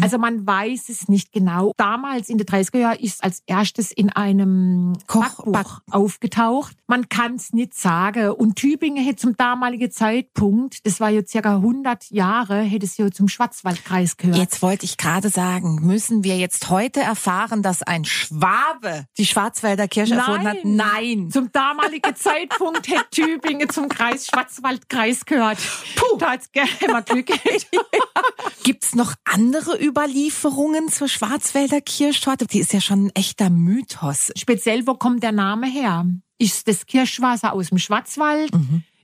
Also 0.00 0.18
man 0.18 0.46
weiß 0.46 0.88
es 0.88 1.08
nicht 1.08 1.32
genau. 1.32 1.72
Damals 1.76 2.28
in 2.28 2.38
den 2.38 2.46
30er 2.46 2.78
Jahren 2.78 2.98
ist 3.00 3.24
als 3.24 3.42
erstes 3.46 3.90
in 3.90 4.10
einem 4.10 4.92
Koch- 5.08 5.22
Backbuch 5.44 5.52
Back- 5.52 5.82
aufgetaucht. 5.90 6.76
Man 6.86 7.08
kann 7.08 7.34
es 7.34 7.52
nicht 7.52 7.74
sagen. 7.74 8.30
Und 8.30 8.54
Tübingen 8.56 9.02
hätte 9.02 9.16
zum 9.16 9.36
damaligen 9.36 9.90
Zeitpunkt, 9.90 10.86
das 10.86 11.00
war 11.00 11.10
ja 11.10 11.22
circa 11.26 11.56
100 11.56 12.10
Jahre, 12.10 12.60
hätte 12.60 12.86
es 12.86 12.96
ja 12.98 13.10
zum 13.10 13.28
Schwarzwaldkreis 13.28 14.16
gehört. 14.16 14.36
Jetzt 14.38 14.62
wollte 14.62 14.84
ich 14.84 14.96
gerade 14.96 15.28
sagen, 15.28 15.80
müssen 15.84 16.22
wir 16.22 16.36
jetzt 16.38 16.70
heute 16.70 17.00
erfahren, 17.00 17.62
dass 17.62 17.82
ein 17.82 18.04
Schwabe 18.04 19.06
die 19.18 19.26
Schwarzwälder 19.26 19.88
Kirsche 19.88 20.14
erfunden 20.14 20.46
hat? 20.46 20.58
Nein. 20.64 21.15
Zum 21.30 21.50
damaligen 21.52 22.14
Zeitpunkt 22.14 22.88
hätte 22.88 23.10
Tübingen 23.10 23.68
zum 23.70 23.88
Kreis 23.88 24.26
Schwarzwaldkreis 24.26 25.24
gehört. 25.24 25.58
Puh. 25.96 26.16
Da 26.18 26.32
hat's 26.32 26.50
gehabt. 26.52 27.12
Gibt's 28.64 28.94
noch 28.94 29.14
andere 29.24 29.82
Überlieferungen 29.82 30.88
zur 30.88 31.08
Schwarzwälder 31.08 31.80
Kirschtorte? 31.80 32.46
Die 32.46 32.60
ist 32.60 32.72
ja 32.72 32.80
schon 32.80 33.06
ein 33.06 33.10
echter 33.14 33.50
Mythos. 33.50 34.32
Speziell, 34.36 34.86
wo 34.86 34.94
kommt 34.94 35.22
der 35.22 35.32
Name 35.32 35.66
her? 35.66 36.06
Ist 36.38 36.68
das 36.68 36.86
Kirschwasser 36.86 37.52
aus 37.52 37.68
dem 37.68 37.78
Schwarzwald? 37.78 38.50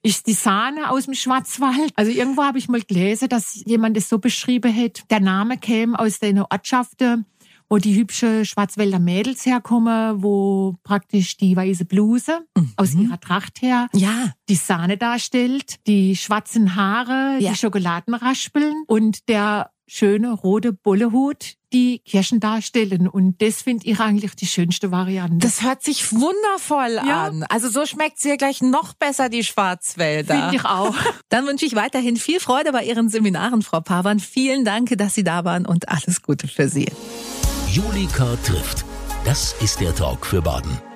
Ist 0.04 0.26
die 0.26 0.32
Sahne 0.32 0.90
aus 0.90 1.04
dem 1.04 1.14
Schwarzwald? 1.14 1.92
Also 1.94 2.10
irgendwo 2.10 2.42
habe 2.42 2.58
ich 2.58 2.68
mal 2.68 2.82
gelesen, 2.82 3.28
dass 3.28 3.62
jemand 3.64 3.96
das 3.96 4.08
so 4.08 4.18
beschrieben 4.18 4.74
hat. 4.74 5.04
Der 5.10 5.20
Name 5.20 5.58
käme 5.58 5.96
aus 5.96 6.18
den 6.18 6.40
Ortschaften, 6.40 7.24
wo 7.72 7.78
die 7.78 7.94
hübsche 7.96 8.44
Schwarzwälder 8.44 8.98
Mädels 8.98 9.46
herkommen, 9.46 10.22
wo 10.22 10.76
praktisch 10.84 11.38
die 11.38 11.56
weiße 11.56 11.86
Bluse 11.86 12.40
aus 12.76 12.92
ihrer 12.94 13.18
Tracht 13.18 13.62
her 13.62 13.88
Ja. 13.94 14.34
die 14.50 14.56
Sahne 14.56 14.98
darstellt, 14.98 15.76
die 15.86 16.14
schwarzen 16.14 16.76
Haare, 16.76 17.38
Ja. 17.40 17.52
die 17.52 17.56
Schokoladenraspeln 17.56 18.84
und 18.88 19.26
der 19.30 19.70
schöne 19.88 20.32
rote 20.32 20.74
Bullehut 20.74 21.54
die 21.72 22.00
Kirschen 22.00 22.40
darstellen. 22.40 23.08
Und 23.08 23.40
das 23.40 23.62
finde 23.62 23.86
ich 23.86 23.98
eigentlich 24.00 24.34
die 24.34 24.46
schönste 24.46 24.90
Variante. 24.90 25.38
Das 25.38 25.62
hört 25.62 25.82
sich 25.82 26.12
wundervoll 26.12 27.00
Ja. 27.08 27.24
an. 27.28 27.42
Also 27.48 27.70
so 27.70 27.86
schmeckt 27.86 28.20
sie 28.20 28.28
ja 28.28 28.36
gleich 28.36 28.60
noch 28.60 28.92
besser, 28.92 29.30
die 29.30 29.44
Schwarzwälder. 29.44 30.34
Finde 30.38 30.56
ich 30.56 30.64
auch. 30.66 30.94
Dann 31.30 31.46
wünsche 31.46 31.64
ich 31.64 31.74
weiterhin 31.74 32.18
viel 32.18 32.38
Freude 32.38 32.72
bei 32.72 32.84
Ihren 32.84 33.08
Seminaren, 33.08 33.62
Frau 33.62 33.80
Pavan. 33.80 34.20
Vielen 34.20 34.66
Dank, 34.66 34.92
dass 34.98 35.14
Sie 35.14 35.24
da 35.24 35.46
waren 35.46 35.64
und 35.64 35.88
alles 35.88 36.20
Gute 36.20 36.48
für 36.48 36.68
Sie. 36.68 36.86
Julika 37.72 38.36
trifft. 38.44 38.84
Das 39.24 39.54
ist 39.62 39.80
der 39.80 39.94
Talk 39.94 40.26
für 40.26 40.42
Baden. 40.42 40.91